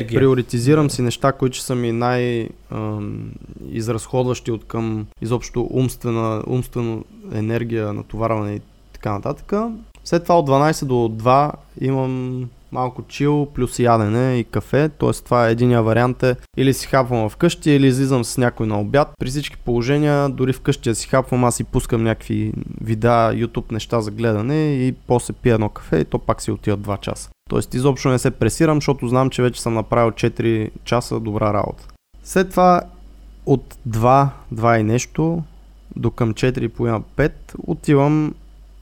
[0.08, 7.00] приоритизирам си неща, които са ми най-изразходващи от към изобщо умствена, умствена
[7.34, 8.62] енергия, натоварване и
[8.94, 9.54] така нататък.
[10.04, 11.52] След това от 12 до 2
[11.82, 14.90] имам малко чил, плюс ядене и кафе.
[14.90, 15.12] Т.е.
[15.12, 19.10] това е единия вариант е или си хапвам вкъщи, или излизам с някой на обяд.
[19.20, 24.02] При всички положения, дори вкъщи да си хапвам, аз си пускам някакви видеа, YouTube неща
[24.02, 27.30] за гледане и после пия едно кафе и то пак си отива 2 часа.
[27.50, 31.88] Тоест изобщо не се пресирам, защото знам, че вече съм направил 4 часа добра работа.
[32.24, 32.82] След това
[33.46, 35.44] от 2, 2 и нещо
[35.96, 37.32] до към 4,5
[37.68, 38.34] отивам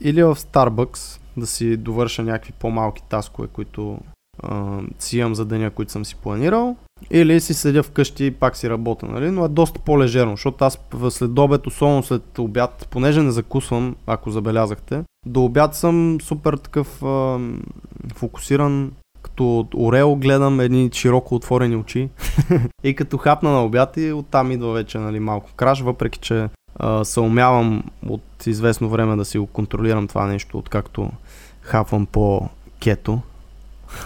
[0.02, 4.00] или в Starbucks, да си довърша някакви по-малки таскове, които
[4.44, 6.76] а, си имам за деня, които съм си планирал.
[7.12, 9.32] Или си седя вкъщи и пак си работя, нали?
[9.32, 10.80] но е доста по-лежерно, защото аз
[11.10, 17.04] след обед, особено след обяд, понеже не закусвам, ако забелязахте, до обяд съм супер такъв
[17.04, 17.40] а,
[18.16, 18.92] фокусиран,
[19.22, 22.10] като орел гледам едни широко отворени очи
[22.84, 26.50] и като хапна на обяд и оттам идва вече нали, малко краш, въпреки че
[27.04, 31.12] се умявам от известно време да си го контролирам това нещо, откакто
[31.62, 32.50] хапвам по
[32.80, 33.22] кето.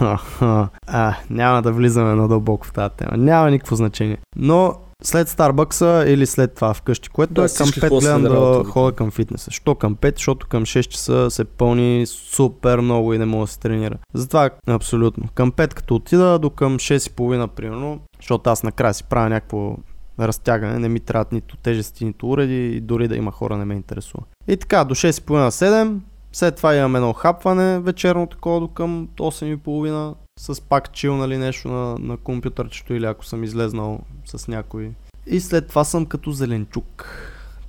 [0.86, 3.16] а, няма да влизаме надълбоко в тази тема.
[3.16, 4.18] Няма никакво значение.
[4.36, 8.64] Но след Старбъкса или след това вкъщи, което да, е към 5 гледам да, да
[8.64, 9.50] ходя към фитнеса.
[9.50, 10.16] Що към 5?
[10.16, 13.96] Защото към 6 часа се пълни супер много и не мога да се тренира.
[14.14, 15.28] Затова абсолютно.
[15.34, 19.76] Към 5 като отида до към 6.30 примерно, защото аз накрая си правя някакво
[20.20, 23.74] разтягане, не ми трябват нито тежести, нито уреди и дори да има хора не ме
[23.74, 24.24] интересува.
[24.48, 25.98] И така, до 6.30-7,
[26.32, 31.68] след това имам едно хапване вечерно такова до към 8.30 с пак чил нали, нещо
[31.68, 34.90] на, на компютърчето или ако съм излезнал с някой.
[35.26, 37.06] И след това съм като зеленчук.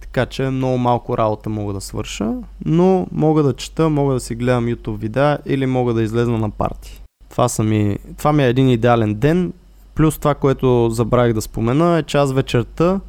[0.02, 2.34] Така че много малко работа мога да свърша,
[2.66, 6.50] но мога да чета, мога да си гледам YouTube видеа или мога да излезна на
[6.50, 7.02] парти.
[7.30, 9.54] Това, са ми, това ми е един идеален ден,
[9.96, 13.00] Плюс това, което забравих да спомена, е че вечерта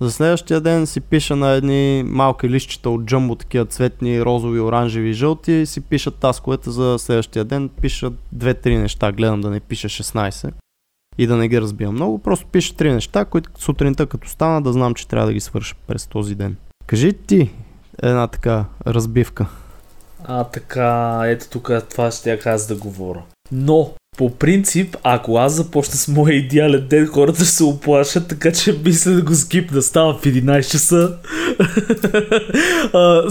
[0.00, 5.08] за следващия ден си пиша на едни малки лищчета от джамбо, такива цветни, розови, оранжеви
[5.08, 7.68] и жълти си пиша тасковете за следващия ден.
[7.68, 10.52] Пиша 2-3 неща, гледам да не пиша 16
[11.18, 12.18] и да не ги разбия много.
[12.18, 15.74] Просто пиша 3 неща, които сутринта като стана да знам, че трябва да ги свърша
[15.86, 16.56] през този ден.
[16.86, 17.50] Кажи ти
[18.02, 19.46] една така разбивка.
[20.24, 23.22] А така, ето тук това ще я аз да говоря.
[23.52, 28.52] Но по принцип, ако аз започна с моя идеален ден, хората ще се оплашат, така
[28.52, 29.82] че мисля да го скипна.
[29.82, 31.16] Става в 11 часа.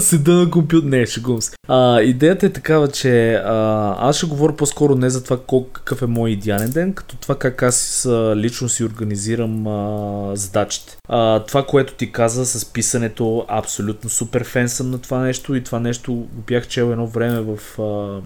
[0.00, 0.88] седа на компютър.
[0.88, 1.52] Не, шегувам се.
[1.68, 5.38] А, идеята е такава, че а, аз ще говоря по-скоро не за това
[5.72, 10.96] какъв е мой идеален ден, като това как аз а, лично си организирам а, задачите.
[11.08, 15.64] А, това, което ти каза с писането, абсолютно супер фен съм на това нещо и
[15.64, 18.20] това нещо го бях чел едно време в а,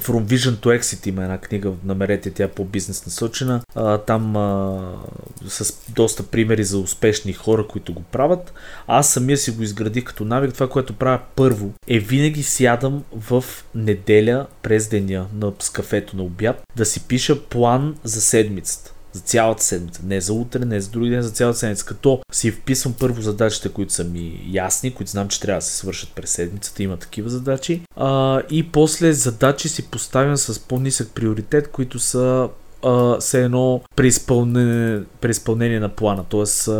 [0.00, 3.60] From Vision to Exit има една книга, намерете тя по бизнес насочена.
[3.74, 4.80] А, там а,
[5.48, 8.52] с доста примери за успешни хора, които го правят.
[8.86, 10.54] Аз самия си го изградих като навик.
[10.54, 16.22] Това, което правя първо е винаги сядам в неделя през деня на, с кафето на
[16.22, 20.02] обяд да си пиша план за седмицата за цялата седмица.
[20.04, 21.84] Не за утре, не за други ден, за цялата седмица.
[21.84, 25.76] Като си вписвам първо задачите, които са ми ясни, които знам, че трябва да се
[25.76, 27.80] свършат през седмицата, има такива задачи.
[27.96, 32.48] А, и после задачи си поставям с по-нисък приоритет, които са
[33.20, 36.72] все едно преизпълнение, преизпълнение на плана, т.е.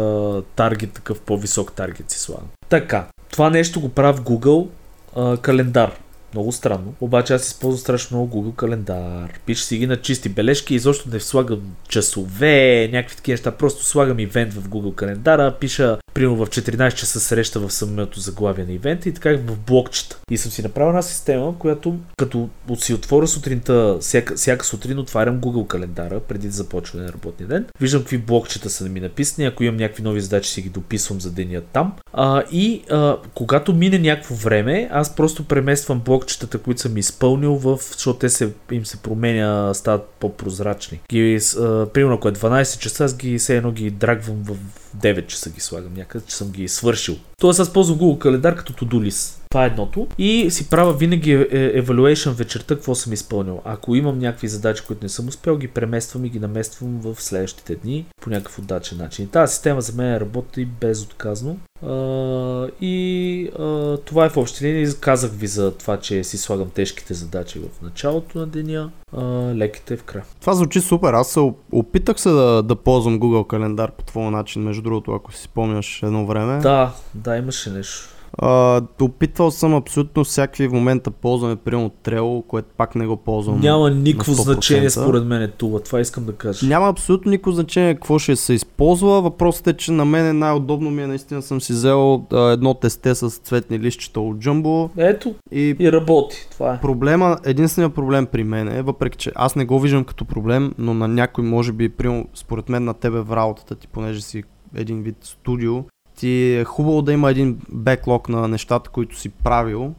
[0.57, 2.49] таргет, такъв по-висок таргет си слагам.
[2.69, 4.69] Така, това нещо го правя в Google
[5.17, 5.99] uh, календар.
[6.35, 6.95] Много странно.
[7.01, 9.41] Обаче аз използвам страшно много Google календар.
[9.47, 13.51] Пиша си ги на чисти бележки, изобщо не слагам часове, някакви такива неща.
[13.53, 18.65] Просто слагам ивент в Google календара, пиша примерно в 14 часа среща в самото заглавие
[18.65, 20.21] на ивента и така в блокчета.
[20.31, 25.41] И съм си направил една система, която като си отворя сутринта, всяка, всяка сутрин отварям
[25.41, 27.67] Google календара преди да започва на работния ден.
[27.81, 31.31] Виждам какви блокчета са ми написани, ако имам някакви нови задачи си ги дописвам за
[31.31, 31.93] деня там.
[32.13, 37.79] А, и а, когато мине някакво време, аз просто премествам блокчетата, които съм изпълнил в,
[37.93, 41.01] защото те се, им се променя, стават по-прозрачни.
[41.11, 44.57] Ги, а, примерно ако е 12 часа, аз ги все едно ги драгвам в
[44.97, 47.17] 9 часа ги слагам някъде, че съм ги свършил.
[47.41, 49.41] Тоест аз ползвам Google календар като to-do.
[49.55, 50.07] Това е едното.
[50.19, 53.61] И си правя винаги е- е- evaluation вечерта, какво съм изпълнил.
[53.65, 57.75] Ако имам някакви задачи, които не съм успял, ги премествам и ги намествам в следващите
[57.75, 59.25] дни по някакъв удачен начин.
[59.25, 61.59] И тази система за мен работи безотказно.
[61.85, 64.87] Uh, и uh, това е в общи линии.
[65.01, 69.97] Казах ви за това, че си слагам тежките задачи в началото на деня, uh, леките
[69.97, 70.25] в края.
[70.41, 71.13] Това звучи супер.
[71.13, 71.41] Аз се
[71.73, 76.03] опитах се да, да ползвам Google календар по твоя начин, между другото, ако си спомняш
[76.03, 76.59] едно време.
[76.59, 78.14] Да, да, имаше нещо.
[78.39, 83.61] А, опитвал съм абсолютно всякакви в момента ползваме, примерно Trello, което пак не го ползвам.
[83.61, 85.81] Няма никакво значение според мен е това.
[85.81, 86.67] Това искам да кажа.
[86.67, 89.23] Няма абсолютно никакво значение какво ще се използва.
[89.23, 92.75] Въпросът е, че на мен е най-удобно ми е наистина съм си взел а, едно
[92.75, 94.91] тесте с цветни листчета от Jumbo.
[94.97, 96.47] Ето и, и работи.
[96.51, 96.81] Това е.
[96.81, 100.95] Проблема, единственият проблем при мен е, въпреки че аз не го виждам като проблем, но
[100.95, 104.43] на някой може би, примерно, според мен на тебе в работата ти, понеже си
[104.75, 105.85] един вид студио,
[106.17, 109.95] ти е хубаво да има един беклог на нещата, които си правил,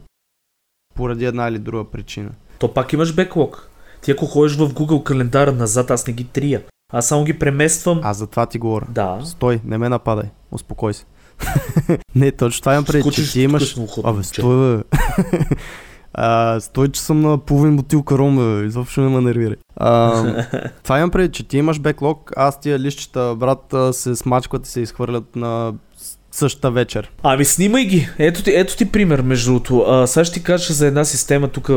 [0.94, 2.30] поради една или друга причина.
[2.58, 3.70] То пак имаш беклог.
[4.02, 6.62] Ти ако ходиш в Google календара назад, аз не ги трия.
[6.92, 8.00] Аз само ги премествам.
[8.02, 8.86] Аз за това ти говоря.
[8.88, 9.20] Да.
[9.24, 10.30] Стой, не ме нападай.
[10.50, 11.04] Успокой се.
[12.14, 13.76] не, точно това имам преди, че ти имаш...
[14.04, 14.82] Абе, стой, бе.
[16.18, 18.66] А, стой, че съм на половин бутилка ром, бе.
[18.66, 19.54] изобщо не ме нервира.
[19.76, 20.22] А,
[20.82, 24.80] това имам преди, че ти имаш беклог, аз тия лищчета, брат, се смачкват и се
[24.80, 25.74] изхвърлят на
[26.36, 27.10] същата вечер.
[27.22, 28.08] Ами снимай ги.
[28.18, 30.04] Ето ти, ето ти пример, между другото.
[30.06, 31.70] Сега ще ти кажа за една система тук,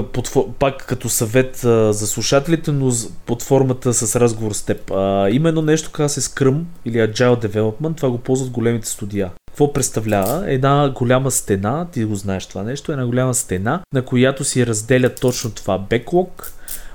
[0.60, 2.91] пак като съвет а, за слушателите, но
[3.26, 4.91] под формата с разговор с теб.
[4.91, 7.97] А, има едно нещо, казва се Scrum или Agile Development.
[7.97, 9.32] Това го ползват големите студия.
[9.47, 10.51] Какво представлява?
[10.51, 15.20] Една голяма стена, ти го знаеш това нещо, една голяма стена, на която си разделят
[15.22, 16.30] точно това backlog,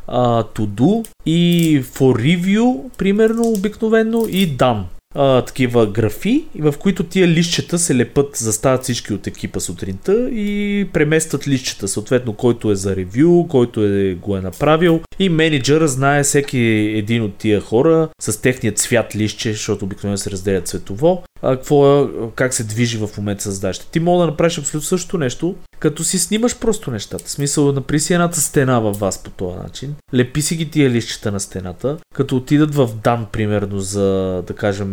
[0.08, 4.82] uh, to do и for review, примерно, обикновено и done
[5.14, 10.88] а, такива графи, в които тия лищчета се лепат, застават всички от екипа сутринта и
[10.92, 15.00] преместват лищчета, съответно който е за ревю, който е, го е направил.
[15.18, 16.58] И менеджера знае всеки
[16.96, 22.02] един от тия хора с техния цвят лище, защото обикновено се разделят цветово, а, какво
[22.02, 23.86] е, как се движи в момента с задачите.
[23.90, 25.54] Ти мога да направиш абсолютно същото нещо,
[25.84, 27.24] като си снимаш просто нещата.
[27.24, 30.90] В смисъл, напри си едната стена във вас по този начин, лепи си ги тия
[30.90, 34.02] лищчета на стената, като отидат в дан, примерно, за
[34.46, 34.90] да кажем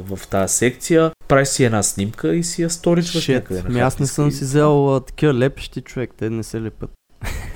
[0.00, 3.62] в тази секция, прави си една снимка и си я сторичваш някъде.
[3.66, 6.90] Ами аз не съм си взел такива лепещи човек, те не се лепят.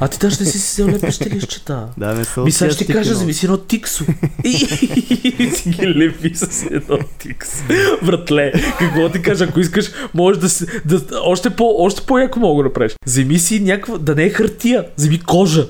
[0.01, 1.89] А ти даже не си си взел лепещи лищчета.
[1.99, 4.05] Да, не са Ми сега ще ти кажа, зависи едно тиксо.
[4.45, 7.64] И си ги лепи с едно тиксо.
[8.03, 10.66] Братле, какво ти кажа, ако искаш, можеш да си...
[10.85, 12.95] Да, още, по, още по-яко мога да правиш.
[13.07, 13.99] Вземи си някаква...
[13.99, 15.66] Да не е хартия, вземи кожа.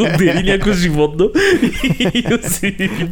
[0.00, 1.30] Отдели някакво животно
[2.14, 2.24] и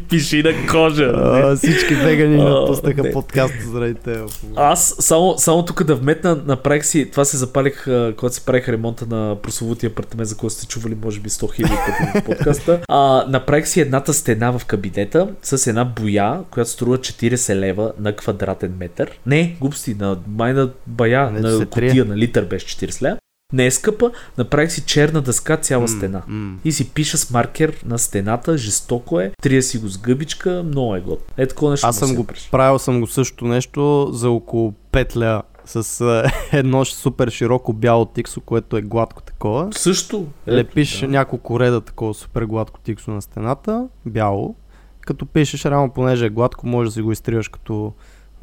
[0.08, 1.12] пиши на кожа.
[1.14, 4.18] А, всички вегани напуснаха подкаста заради те.
[4.56, 7.84] Аз само, само тук да вметна, направих си, това се запалих,
[8.16, 11.74] когато си правих ремонта на прословутия апартамент, за който сте чували може би 100 хиляди
[11.86, 12.80] пъти в подкаста.
[12.88, 18.16] А, направих си едната стена в кабинета с една боя, която струва 40 лева на
[18.16, 19.10] квадратен метър.
[19.26, 23.16] Не, глупости, на майна бая, не, на котия на литър беше 40 лева
[23.52, 26.22] не е скъпа, направих си черна дъска цяла mm, стена.
[26.30, 26.54] Mm.
[26.64, 30.96] И си пиша с маркер на стената, жестоко е, трия си го с гъбичка, много
[30.96, 31.32] е год.
[31.36, 31.86] Е такова нещо.
[31.86, 36.84] Аз съм го правил съм го също нещо за около 5 ля с е, едно
[36.84, 39.68] супер широко бяло тиксо, което е гладко такова.
[39.72, 40.26] Също.
[40.48, 41.08] Лепиш да.
[41.08, 44.54] няколко реда такова супер гладко тиксо на стената, бяло.
[45.00, 47.92] Като пишеш, рано понеже е гладко, може да си го изтриваш като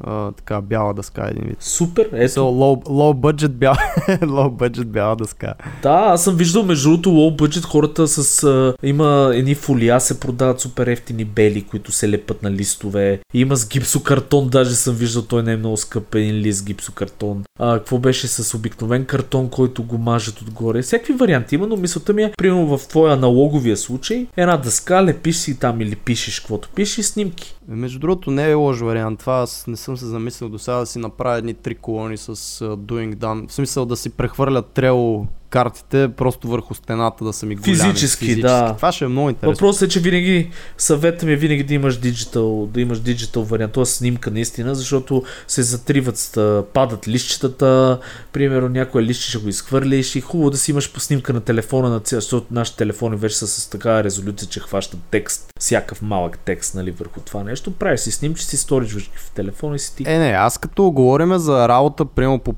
[0.00, 1.56] а, така бяла дъска един вид.
[1.60, 2.32] Супер, ето.
[2.32, 3.76] So, low, low budget бяла,
[4.08, 5.54] low budget бяла дъска.
[5.82, 8.44] Да, аз съм виждал между другото low budget хората с...
[8.44, 13.20] А, има едни фолия се продават супер ефтини бели, които се лепат на листове.
[13.34, 17.44] Има с гипсокартон, даже съм виждал, той не е много скъп, един лист гипсокартон.
[17.58, 20.82] А, какво беше с обикновен картон, който го мажат отгоре.
[20.82, 25.36] Всякакви варианти има, но мисълта ми е, примерно в твоя аналоговия случай, една дъска, лепиш
[25.36, 27.54] си там или пишеш каквото пишеш, снимки.
[27.68, 29.18] Между другото не е лош вариант.
[29.18, 32.34] Това аз не съм се замислил до сега да си направя едни три колони с
[32.34, 33.48] uh, Doing Done.
[33.48, 37.76] В смисъл да си прехвърлят трел картите просто върху стената да са ми голями.
[37.76, 38.42] Физически, физически.
[38.42, 38.74] да.
[38.76, 39.52] Това ще е много интересно.
[39.52, 43.72] Въпросът е, че винаги съветът ми е винаги да имаш диджитал, да имаш диджитал вариант,
[43.72, 43.84] т.е.
[43.84, 46.38] снимка наистина, защото се затриват,
[46.72, 47.98] падат лищчетата,
[48.32, 51.90] примерно някое лище ще го изхвърлиш и хубаво да си имаш по снимка на телефона,
[51.90, 56.38] на цял, защото нашите телефони вече са с такава резолюция, че хващат текст, всякакъв малък
[56.38, 57.72] текст нали, върху това нещо.
[57.72, 60.04] Правиш си снимки, си сторичваш в телефона и си ти.
[60.06, 62.54] Е, не, аз като говорим за работа, прямо по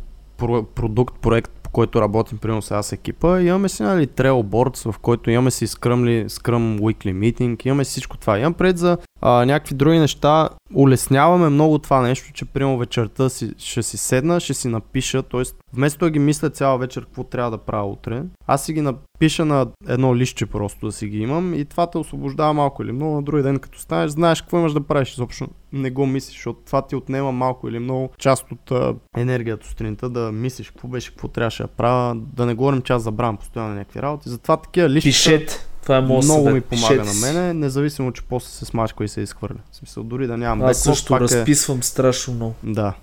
[0.74, 5.30] продукт, проект, който работим, примерно сега с екипа, имаме си нали, Trail Boards, в който
[5.30, 8.38] имаме си Scrum, Scrum Weekly Meeting, имаме си всичко това.
[8.38, 13.54] Имам пред за а, някакви други неща, улесняваме много това нещо, че примерно вечерта си,
[13.58, 15.42] ще си седна, ще си напиша, т.е.
[15.72, 19.44] вместо да ги мисля цяла вечер какво трябва да правя утре, аз си ги напиша
[19.44, 23.14] на едно лище просто да си ги имам и това те освобождава малко или много
[23.14, 26.60] на други ден като станеш, знаеш какво имаш да правиш, изобщо не го мислиш, защото
[26.66, 31.10] това ти отнема малко или много част от а, енергията сутринта да мислиш какво беше,
[31.10, 34.88] какво трябваше да правя, да не говорим, че аз забравям постоянно някакви работи, затова такива
[34.88, 35.08] лища...
[35.08, 35.66] Пишете.
[35.82, 36.54] Това е много съвет.
[36.54, 39.58] ми помага Пишете на мене, независимо, че после се смачква и се изхвърля.
[39.72, 41.82] В смисъл, дори да нямам Аз беклог, също пак разписвам е...
[41.82, 42.54] страшно много.
[42.66, 42.72] Е...
[42.72, 42.94] Да.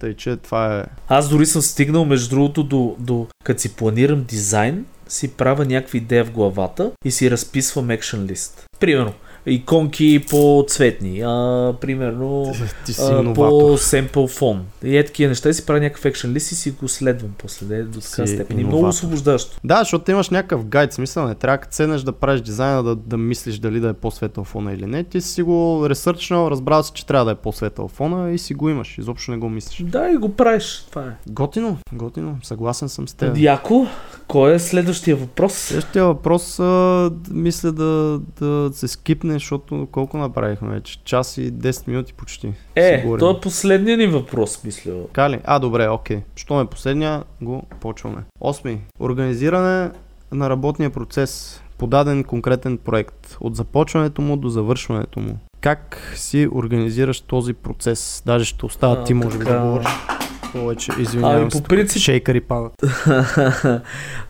[0.00, 0.84] Тъй, че това е...
[1.08, 5.96] Аз дори съм стигнал, между другото, до, до като си планирам дизайн, си правя някаква
[5.96, 8.64] идея в главата и си разписвам екшен лист.
[8.80, 9.12] Примерно,
[9.46, 12.52] иконки по-цветни, а, примерно
[12.86, 14.66] Ти си а, по семпл фон.
[14.84, 17.66] И е такива неща и си правя някакъв екшен лист и си го следвам после
[17.66, 18.58] де, до така степен.
[18.58, 19.56] И много освобождащо.
[19.64, 23.16] Да, защото имаш някакъв гайд, смисъл не трябва като седнеш да правиш дизайна, да, да
[23.16, 25.04] мислиш дали да е по-светъл фона или не.
[25.04, 28.68] Ти си го ресърчнал, разбрал си, че трябва да е по-светъл фона и си го
[28.68, 28.98] имаш.
[28.98, 29.90] Изобщо не го мислиш.
[29.90, 30.86] Да, и го правиш.
[30.90, 31.30] Това е.
[31.30, 32.38] Готино, готино.
[32.42, 33.38] Съгласен съм с теб.
[33.38, 33.86] Яко,
[34.28, 35.52] кой е следващия въпрос?
[35.52, 40.98] Следващия въпрос а, мисля да, да се скипне, защото колко направихме вече?
[41.04, 42.52] Час и 10 минути почти.
[42.74, 44.92] Е, то е последния ни въпрос, мисля.
[45.06, 45.40] Така ли?
[45.44, 46.20] А, добре, окей.
[46.36, 48.22] Що ме последния, го почваме.
[48.40, 48.80] Осми.
[49.00, 49.90] Организиране
[50.32, 53.36] на работния процес по даден конкретен проект.
[53.40, 55.38] От започването му до завършването му.
[55.60, 58.22] Как си организираш този процес?
[58.26, 59.88] Даже ще оставя А, ти, може би, да говориш
[60.60, 60.92] повече.
[61.00, 62.72] Извинявам Ами по принцип Шейкари падат.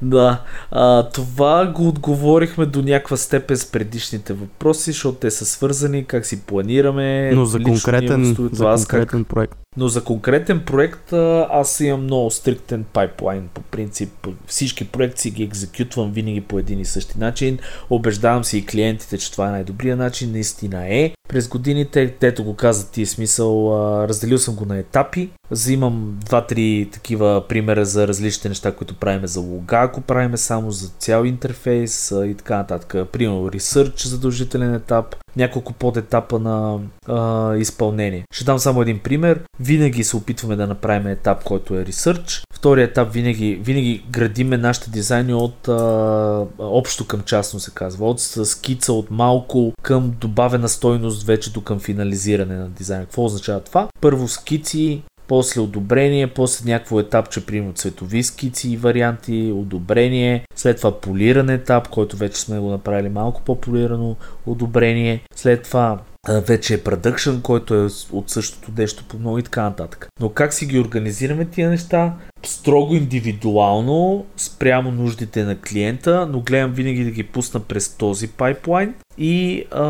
[0.03, 6.05] да, а, това го отговорихме до някаква степен с предишните въпроси, защото те са свързани,
[6.05, 7.31] как си планираме.
[7.35, 9.59] Но за конкретен, имуществото, за аз как- конкретен проект.
[9.77, 11.13] Но за конкретен проект
[11.51, 14.29] аз имам много стриктен пайплайн по принцип.
[14.47, 17.59] Всички проекти ги екзекютвам винаги по един и същи начин.
[17.91, 20.33] Обеждавам си и клиентите, че това е най-добрият начин.
[20.33, 21.13] Наистина е.
[21.29, 23.73] През годините, тето го каза ти смисъл,
[24.09, 25.31] разделил съм го на етапи.
[25.51, 30.89] Взимам два-три такива примера за различните неща, които правиме за лога, ако правиме само за
[30.89, 33.09] цял интерфейс и така нататък.
[33.13, 36.79] Примерно, ресърч задължителен етап, няколко подетапа на
[37.09, 38.25] а, изпълнение.
[38.33, 39.41] Ще дам само един пример.
[39.61, 42.43] Винаги се опитваме да направим етап, който е ресърч.
[42.55, 48.09] Втория етап винаги, винаги градиме нашите дизайни от а, общо към частно се казва.
[48.09, 53.05] От скица, от малко към добавена стойност вече до към финализиране на дизайна.
[53.05, 53.89] Какво означава това?
[54.01, 61.01] Първо скици, после одобрение, после някакво етапче, примерно цветови скици и варианти, одобрение, след това
[61.01, 64.17] полиран етап, който вече сме го направили малко по-полирано,
[64.47, 65.99] одобрение, след това
[66.29, 70.09] вече е продъкшн, който е от същото нещо по много и така нататък.
[70.21, 72.15] Но как си ги организираме тия неща?
[72.47, 78.95] Строго индивидуално, спрямо нуждите на клиента, но гледам винаги да ги пусна през този пайплайн
[79.19, 79.85] и а,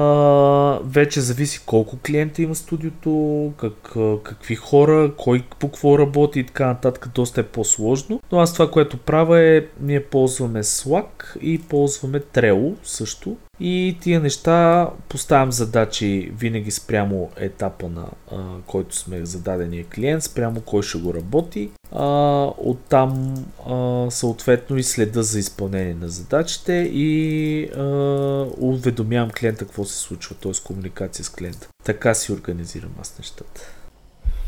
[0.85, 6.67] вече зависи колко клиента има студиото, как, какви хора, кой по какво работи и така
[6.67, 8.21] нататък, доста е по-сложно.
[8.33, 13.37] Но аз това, което правя е, ние ползваме Slack и ползваме Trello също.
[13.61, 18.37] И тия неща поставям задачи винаги спрямо етапа на а,
[18.67, 21.71] който сме зададения клиент, спрямо кой ще го работи.
[21.93, 22.07] А,
[22.59, 23.35] оттам
[23.69, 27.83] а, съответно и следа за изпълнение на задачите и а,
[28.59, 30.53] уведомявам клиента какво се случва, т.е.
[30.65, 31.69] комуникация с клиента.
[31.85, 33.61] Така си организирам аз нещата.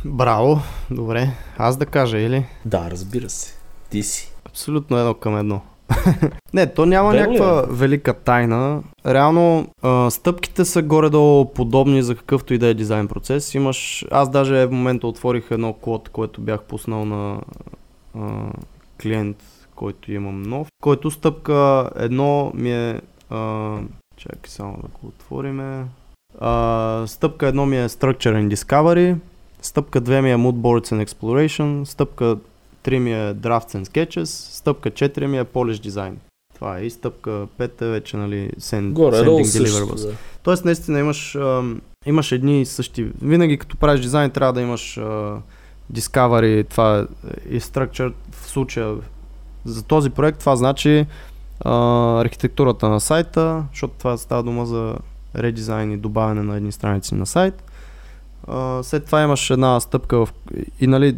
[0.05, 0.61] Браво,
[0.91, 1.30] добре.
[1.59, 2.47] Аз да кажа, или?
[2.64, 3.55] Да, разбира се.
[3.91, 4.32] Ти си.
[4.45, 5.61] Абсолютно едно към едно.
[6.55, 8.82] не, то няма Верно някаква велика тайна.
[9.07, 13.55] Реално а, стъпките са горе-долу подобни за какъвто и да е дизайн процес.
[13.55, 17.41] Имаш, аз даже в момента отворих едно код, което бях пуснал на
[18.18, 18.20] а,
[19.03, 19.36] клиент,
[19.74, 23.01] който имам нов, който стъпка едно ми е...
[23.30, 23.74] А,
[24.16, 25.84] чакай само да го отвориме.
[26.41, 29.16] А, стъпка едно ми е Structure and Discovery,
[29.62, 32.39] стъпка 2 ми е Mood Boards and Exploration, стъпка
[32.89, 36.14] 3 ми е Drafts and Sketches, стъпка 4 ми е Polish Design.
[36.55, 39.86] Това е и стъпка 5 е вече, нали, send, Горе, Sending също.
[39.86, 40.07] Deliverables.
[40.07, 40.14] Да.
[40.43, 43.07] Тоест, наистина имаш, ам, имаш едни и същи.
[43.22, 45.36] Винаги като правиш дизайн, трябва да имаш а,
[45.93, 47.05] Discovery, това е
[47.55, 48.12] и Structure.
[48.30, 48.97] В случая
[49.64, 51.07] за този проект това значи
[51.61, 51.72] а,
[52.20, 54.95] архитектурата на сайта, защото това става дума за
[55.36, 57.64] редизайн и добавяне на едни страници на сайт.
[58.47, 60.32] А, след това имаш една стъпка в,
[60.80, 61.16] и нали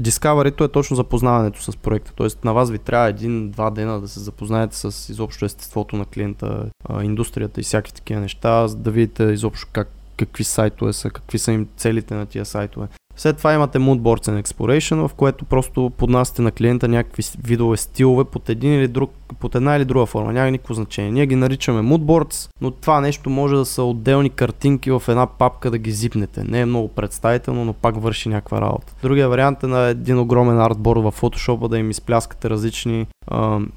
[0.00, 2.12] Discovery-то е точно запознаването с проекта.
[2.16, 6.66] Тоест на вас ви трябва един-два дена да се запознаете с изобщо естеството на клиента,
[7.02, 11.68] индустрията и всякакви такива неща, да видите изобщо как, какви сайтове са, какви са им
[11.76, 12.88] целите на тия сайтове.
[13.16, 18.24] След това имате Moodboards and Exploration, в което просто поднасяте на клиента някакви видове стилове
[18.24, 19.10] под, един или друг,
[19.40, 20.32] под една или друга форма.
[20.32, 21.10] Няма никакво значение.
[21.10, 25.70] Ние ги наричаме Moodboards, но това нещо може да са отделни картинки в една папка
[25.70, 26.44] да ги зипнете.
[26.44, 28.94] Не е много представително, но пак върши някаква работа.
[29.02, 33.06] Другия вариант е на един огромен артборд в Photoshop да им изпляскате различни,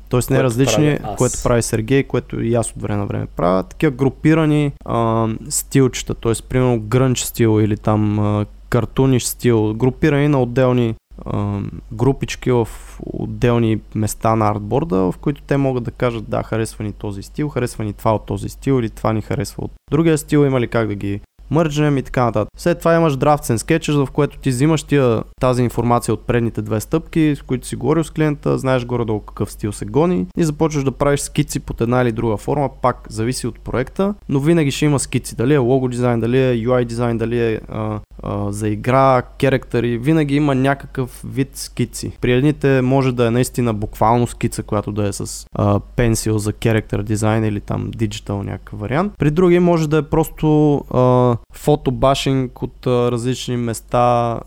[0.10, 0.34] т.е.
[0.34, 3.64] не различни, което прави Сергей, което и аз от време на време правя.
[3.64, 6.34] Такива групирани а, стилчета, т.е.
[6.50, 10.96] примерно грънч стил или там а, картуниш стил, групирани на отделни
[11.26, 11.60] а,
[11.92, 12.68] групички в
[13.06, 17.50] отделни места на артборда, в които те могат да кажат да, харесва ни този стил,
[17.50, 20.68] харесва ни това от този стил или това ни харесва от другия стил, има ли
[20.68, 21.22] как да ги
[21.52, 22.50] мърджнем и така нататък.
[22.58, 26.80] След това имаш and Sketches, в което ти взимаш тия, тази информация от предните две
[26.80, 30.84] стъпки, с които си говорил с клиента, знаеш горе-долу какъв стил се гони и започваш
[30.84, 34.86] да правиш скици под една или друга форма, пак зависи от проекта, но винаги ще
[34.86, 38.70] има скици, дали е лого дизайн, дали е UI дизайн, дали е а, а, за
[38.70, 42.12] игра, керактери, винаги има някакъв вид скици.
[42.22, 45.48] При едните може да е наистина буквално скица, която да е с
[45.96, 49.14] пенсил за керактер дизайн или там диджитал някакъв вариант.
[49.18, 54.40] При други може да е просто а, фотобашинг от а, различни места,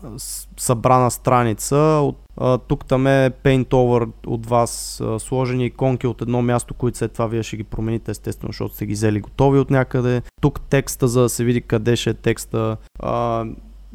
[0.57, 1.77] събрана страница.
[1.77, 2.17] От,
[2.67, 7.27] тук там е Paint Over от вас, сложени иконки от едно място, които след това
[7.27, 10.21] вие ще ги промените естествено, защото сте ги взели готови от някъде.
[10.41, 12.77] Тук текста, за да се види къде ще е текста.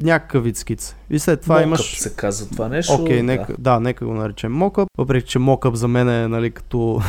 [0.03, 0.97] Някакъв вид скица.
[1.11, 2.01] И след това Mockup имаш...
[2.01, 2.93] се казва това нещо.
[2.93, 3.59] Окей, okay, нека, да.
[3.59, 7.01] да, нека го наречем мокъп, въпреки че мокъп за мен е нали, като...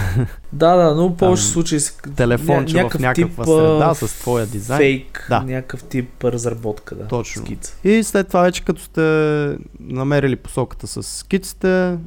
[0.53, 1.97] да, да, но в повече случаи си...
[2.15, 4.77] Телефонче ня- в някаква тип, среда с твоя дизайн.
[4.77, 5.41] Фейк, да.
[5.41, 7.07] някакъв тип разработка, да.
[7.07, 7.41] Точно.
[7.41, 7.77] Скица.
[7.83, 11.97] И след това вече като сте намерили посоката с скиците,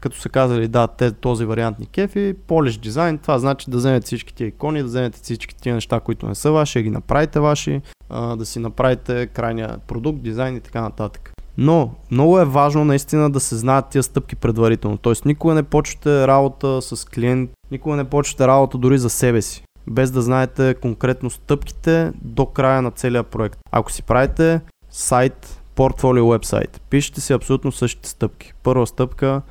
[0.00, 4.06] като са казали да, те, този вариант ни кефи, полиш дизайн, това значи да вземете
[4.06, 7.40] всички тия икони, да вземете всички тия неща, които не са ваши, да ги направите
[7.40, 11.32] ваши, да си направите крайния продукт, дизайн и така нататък.
[11.58, 14.98] Но много е важно наистина да се знаят тия стъпки предварително.
[14.98, 19.64] Тоест никога не почвате работа с клиент, никога не почвате работа дори за себе си,
[19.86, 23.58] без да знаете конкретно стъпките до края на целия проект.
[23.70, 24.60] Ако си правите
[24.90, 28.52] сайт, портфолио, вебсайт, пишете си абсолютно същите стъпки.
[28.62, 29.42] Първа стъпка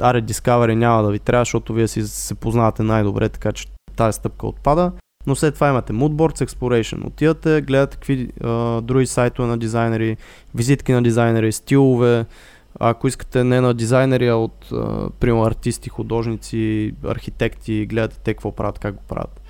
[0.00, 3.66] аре Discovery няма да ви трябва, защото вие си се познавате най-добре, така че
[3.96, 4.92] тази стъпка отпада.
[5.26, 7.06] Но след това имате Moodboards Exploration.
[7.06, 10.16] Отивате, гледате какви а, други сайтове на дизайнери,
[10.54, 12.24] визитки на дизайнери, стилове.
[12.80, 18.52] Ако искате не на дизайнери, а от а, примерно артисти, художници, архитекти, гледате те какво
[18.52, 19.40] правят, как го правят.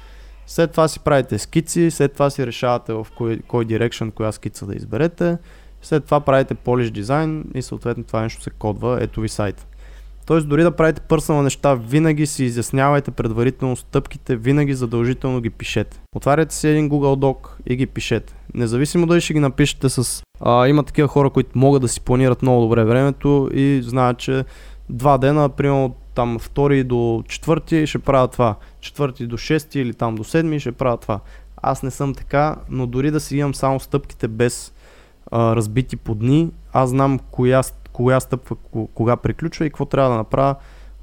[0.46, 4.66] След това си правите скици, след това си решавате в кой, кой дирекшн, коя скица
[4.66, 5.38] да изберете.
[5.82, 8.98] След това правите polish дизайн и съответно това нещо се кодва.
[9.00, 9.66] Ето ви сайт.
[10.26, 16.00] Тоест дори да правите пърсонал неща, винаги си изяснявайте предварително стъпките, винаги задължително ги пишете.
[16.16, 18.34] Отваряте си един Google Doc и ги пишете.
[18.54, 20.22] Независимо дали ще ги напишете с...
[20.40, 24.44] А, има такива хора, които могат да си планират много добре времето и знаят, че
[24.90, 30.14] два дена, примерно там втори до четвърти ще правя това, четвърти до шести или там
[30.14, 31.20] до седми ще правя това.
[31.62, 34.72] Аз не съм така, но дори да си имам само стъпките без
[35.30, 37.62] а, разбити по дни, аз знам коя
[37.96, 38.56] кога стъпва,
[38.94, 40.54] кога приключва и какво трябва да направя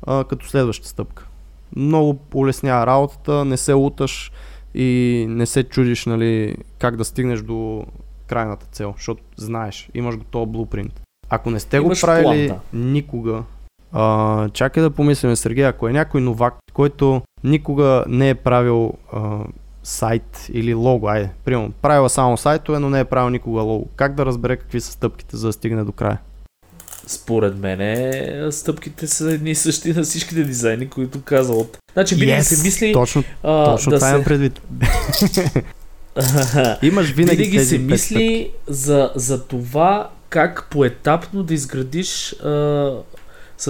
[0.08, 1.28] а, като следваща стъпка.
[1.76, 4.32] Много улеснява работата, не се луташ
[4.76, 7.86] и не се чудиш нали, как да стигнеш до
[8.28, 11.02] крайната цел, защото знаеш, имаш го този блупринт.
[11.30, 12.78] Ако не сте имаш го правили план, да.
[12.78, 13.44] никога,
[13.92, 19.40] а, чакай да помислим, Сергей, ако е някой новак, който никога не е правил а,
[19.84, 23.88] сайт или лого, айде, примерно, правила само сайтове, но не е правил никога лого.
[23.96, 26.18] Как да разбере какви са стъпките, за да стигне до края?
[27.08, 31.78] Според мен стъпките са едни и същи на всичките дизайни, които каза от.
[31.94, 32.94] Значи винаги yes, се мисли.
[32.94, 34.14] Точно, а, точно да това се...
[34.14, 34.62] имам предвид.
[36.82, 42.92] Имаш винаги, винаги се мисли за, за това как поетапно да изградиш а,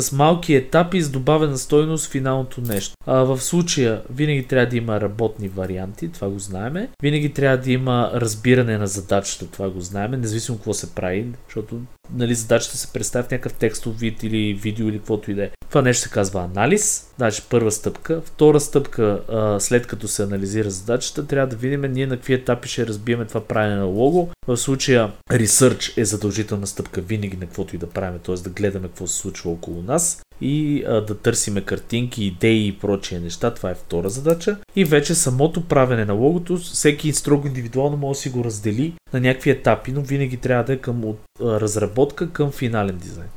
[0.01, 2.95] с малки етапи с добавена стойност финалното нещо.
[3.05, 6.89] А, в случая винаги трябва да има работни варианти, това го знаеме.
[7.01, 11.79] Винаги трябва да има разбиране на задачата, това го знаеме, независимо какво се прави, защото
[12.13, 15.49] нали, задачата се представя в някакъв текстов вид или видео или каквото и да е.
[15.69, 18.21] Това нещо се казва анализ, значи първа стъпка.
[18.21, 22.69] Втора стъпка, а, след като се анализира задачата, трябва да видим ние на какви етапи
[22.69, 24.29] ще разбиеме това правене на лого.
[24.47, 28.35] В случая research е задължителна стъпка винаги на каквото и да правим, т.е.
[28.35, 33.19] да гледаме какво се случва около нас и а, да търсиме картинки, идеи и прочие
[33.19, 33.53] неща.
[33.53, 34.57] Това е втора задача.
[34.75, 39.19] И вече самото правене на логото, всеки строго индивидуално може да си го раздели на
[39.19, 43.29] някакви етапи, но винаги трябва да е към от, а, разработка към финален дизайн.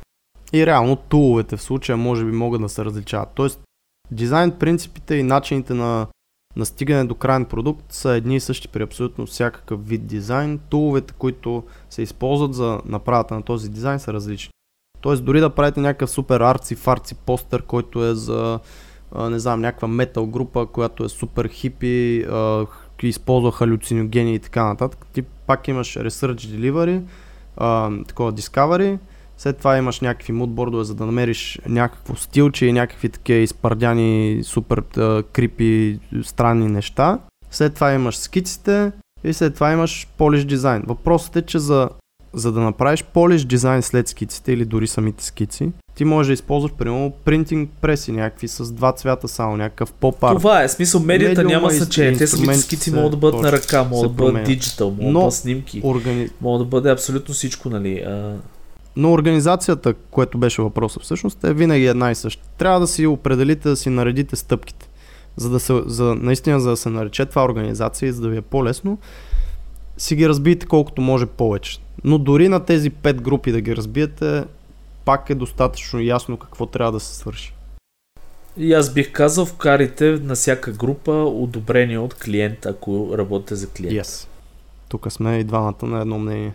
[0.53, 3.29] И реално туловете в случая може би могат да се различават.
[3.35, 3.59] Тоест,
[4.11, 6.07] дизайн принципите и начините на
[6.57, 10.59] на стигане до крайен продукт са едни и същи при абсолютно всякакъв вид дизайн.
[10.69, 14.51] Туловете, които се използват за направата на този дизайн са различни.
[15.07, 18.59] Тоест дори да правите някакъв супер арци, фарци постер, който е за
[19.17, 22.25] не знам, някаква метал група, която е супер хипи,
[23.03, 25.05] използва халюциногени и така нататък.
[25.13, 27.01] Ти пак имаш Research Delivery,
[28.07, 28.97] такова Discovery,
[29.37, 34.83] след това имаш някакви мудбордове, за да намериш някакво стилче и някакви такива изпардяни, супер
[35.33, 37.19] крипи, странни неща.
[37.51, 38.91] След това имаш скиците
[39.23, 40.83] и след това имаш полиш дизайн.
[40.87, 41.89] Въпросът е, че за,
[42.37, 46.71] за да направиш полиш дизайн след скиците или дори самите скици, ти можеш да използваш,
[46.71, 51.61] примерно, принтинг преси, някакви с два цвята само, някакъв поп Това е, смисъл, медията Медиума
[51.61, 52.17] няма значение.
[52.17, 55.33] Те самите скици могат да бъдат на ръка, могат да бъдат диджитал, могат да бъдат
[55.33, 56.29] снимки, органи...
[56.41, 57.99] могат да бъде абсолютно всичко, нали.
[57.99, 58.35] А...
[58.95, 62.43] Но организацията, което беше въпросът всъщност, е винаги една и съща.
[62.57, 64.89] Трябва да си определите, да си наредите стъпките.
[65.35, 68.37] За да се, за, наистина, за да се нарече това организация и за да ви
[68.37, 68.97] е по-лесно,
[69.97, 71.79] си ги разбиете колкото може повече.
[72.03, 74.43] Но дори на тези пет групи да ги разбиете,
[75.05, 77.53] пак е достатъчно ясно какво трябва да се свърши.
[78.57, 84.05] И аз бих казал, вкарите на всяка група одобрение от клиент, ако работите за клиент.
[84.05, 84.27] Yes.
[84.89, 86.53] Тук сме и двамата на едно мнение.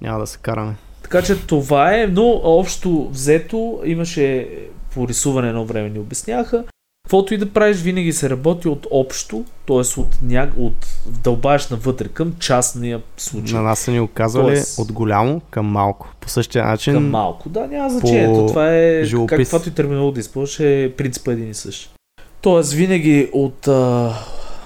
[0.00, 0.74] Няма да се караме.
[1.02, 4.48] Така че това е, но общо взето имаше
[4.94, 6.64] по рисуване едно време ни обясняха.
[7.10, 10.00] Каквото и да правиш, винаги се работи от общо, т.е.
[10.00, 10.50] от, ня...
[10.58, 13.58] от дълбаеш навътре към частния случай.
[13.58, 14.78] На нас са ни оказали Тоест...
[14.78, 16.14] от голямо към малко.
[16.20, 16.94] По същия начин.
[16.94, 18.26] Към малко, да, няма значение.
[18.26, 18.46] По...
[18.46, 19.36] Това е живопис.
[19.36, 21.90] каквато и терминология да използваш, е принципа един и същ.
[22.40, 24.14] Тоест винаги от а,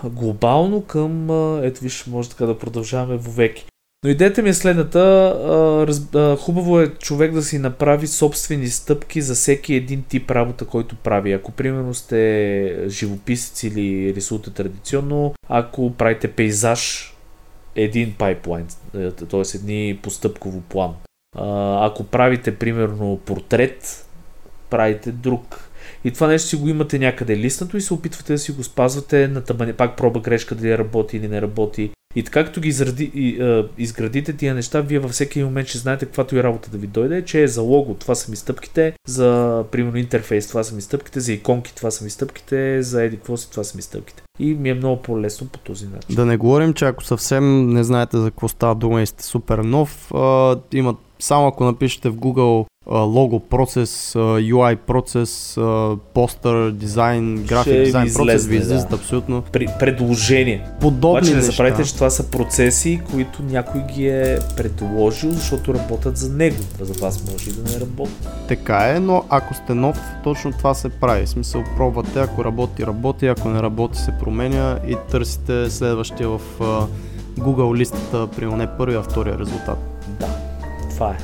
[0.05, 3.66] глобално към, а, ето виж, може така да продължаваме вовеки.
[4.05, 6.36] Но идеята ми е следната.
[6.40, 11.32] Хубаво е човек да си направи собствени стъпки за всеки един тип работа, който прави.
[11.32, 17.14] Ако примерно сте живописец или рисувате традиционно, ако правите пейзаж,
[17.76, 18.66] един пайплайн,
[19.31, 19.56] т.е.
[19.56, 20.94] едни постъпково план.
[21.81, 24.06] Ако правите примерно портрет,
[24.70, 25.70] правите друг.
[26.05, 29.28] И това нещо си го имате някъде листнато и се опитвате да си го спазвате
[29.28, 31.90] на тъбане, пак проба грешка дали работи или не работи.
[32.16, 35.78] И така като ги изради, и, а, изградите тия неща, вие във всеки момент ще
[35.78, 38.92] знаете каквато и работа да ви дойде, че е за лого, това са ми стъпките,
[39.06, 43.16] за примерно интерфейс, това са ми стъпките, за иконки, това са ми стъпките, за еди
[43.16, 44.22] какво си, това са ми стъпките.
[44.38, 46.16] И ми е много по-лесно по този начин.
[46.16, 49.58] Да не говорим, че ако съвсем не знаете за какво става дума и сте супер
[49.58, 55.58] нов, а, имат само ако напишете в Google лого процес, UI процес,
[56.14, 58.96] постър, дизайн, график дизайн излезне, процес ви излизат да.
[58.96, 59.42] абсолютно.
[59.52, 60.66] При, предложение.
[60.80, 66.16] Подобни Обаче не забравяйте, че това са процеси, които някой ги е предложил, защото работят
[66.16, 66.56] за него.
[66.80, 68.28] За вас може и да не работят.
[68.48, 71.26] Така е, но ако сте нов, точно това се прави.
[71.26, 76.40] В смисъл, пробвате, ако работи, работи, ако не работи, се променя и търсите следващия в
[77.38, 79.78] Google листата, примерно не първия, а втория резултат.
[80.20, 80.26] Да,
[80.94, 81.18] това е.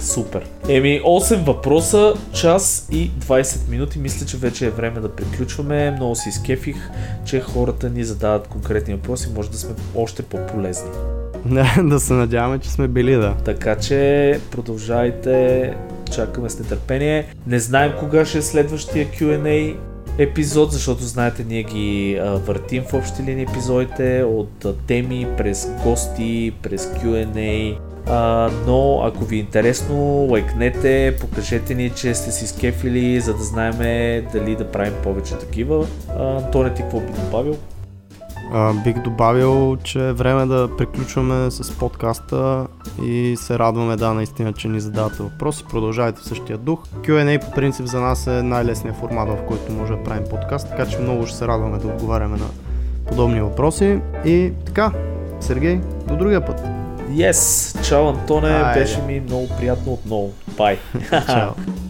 [0.00, 0.46] Супер.
[0.68, 3.98] Еми, 8 въпроса, час и 20 минути.
[3.98, 5.90] Мисля, че вече е време да приключваме.
[5.90, 6.76] Много си изкефих,
[7.24, 9.28] че хората ни задават конкретни въпроси.
[9.34, 10.90] Може да сме още по-полезни.
[11.82, 13.34] да се надяваме, че сме били, да.
[13.44, 15.74] Така че продължайте.
[16.12, 17.26] Чакаме с нетърпение.
[17.46, 19.76] Не знаем кога ще е следващия Q&A
[20.18, 25.68] епизод, защото знаете, ние ги а, въртим в общи линии епизодите от а, теми през
[25.84, 27.78] гости, през Q&A,
[28.08, 33.42] а, но ако ви е интересно, лайкнете, покажете ни, че сте си скефили, за да
[33.42, 33.78] знаем
[34.32, 35.86] дали да правим повече такива.
[36.18, 37.56] А, Антоне, ти какво би добавил?
[38.52, 42.66] А, бих добавил, че е време да приключваме с подкаста
[43.02, 45.64] и се радваме, да, наистина, че ни задавате въпроси.
[45.70, 46.82] Продължавайте в същия дух.
[46.94, 50.86] Q&A по принцип за нас е най-лесният формат, в който може да правим подкаст, така
[50.86, 52.46] че много ще се радваме да отговаряме на
[53.08, 54.00] подобни въпроси.
[54.24, 54.92] И така,
[55.40, 56.75] Сергей, до другия път.
[57.10, 57.72] Yes!
[57.88, 58.48] Чао, Антоне!
[58.48, 58.80] Айде.
[58.80, 60.30] Беше ми много приятно отново.
[60.56, 60.78] Бай!
[61.10, 61.50] Чао!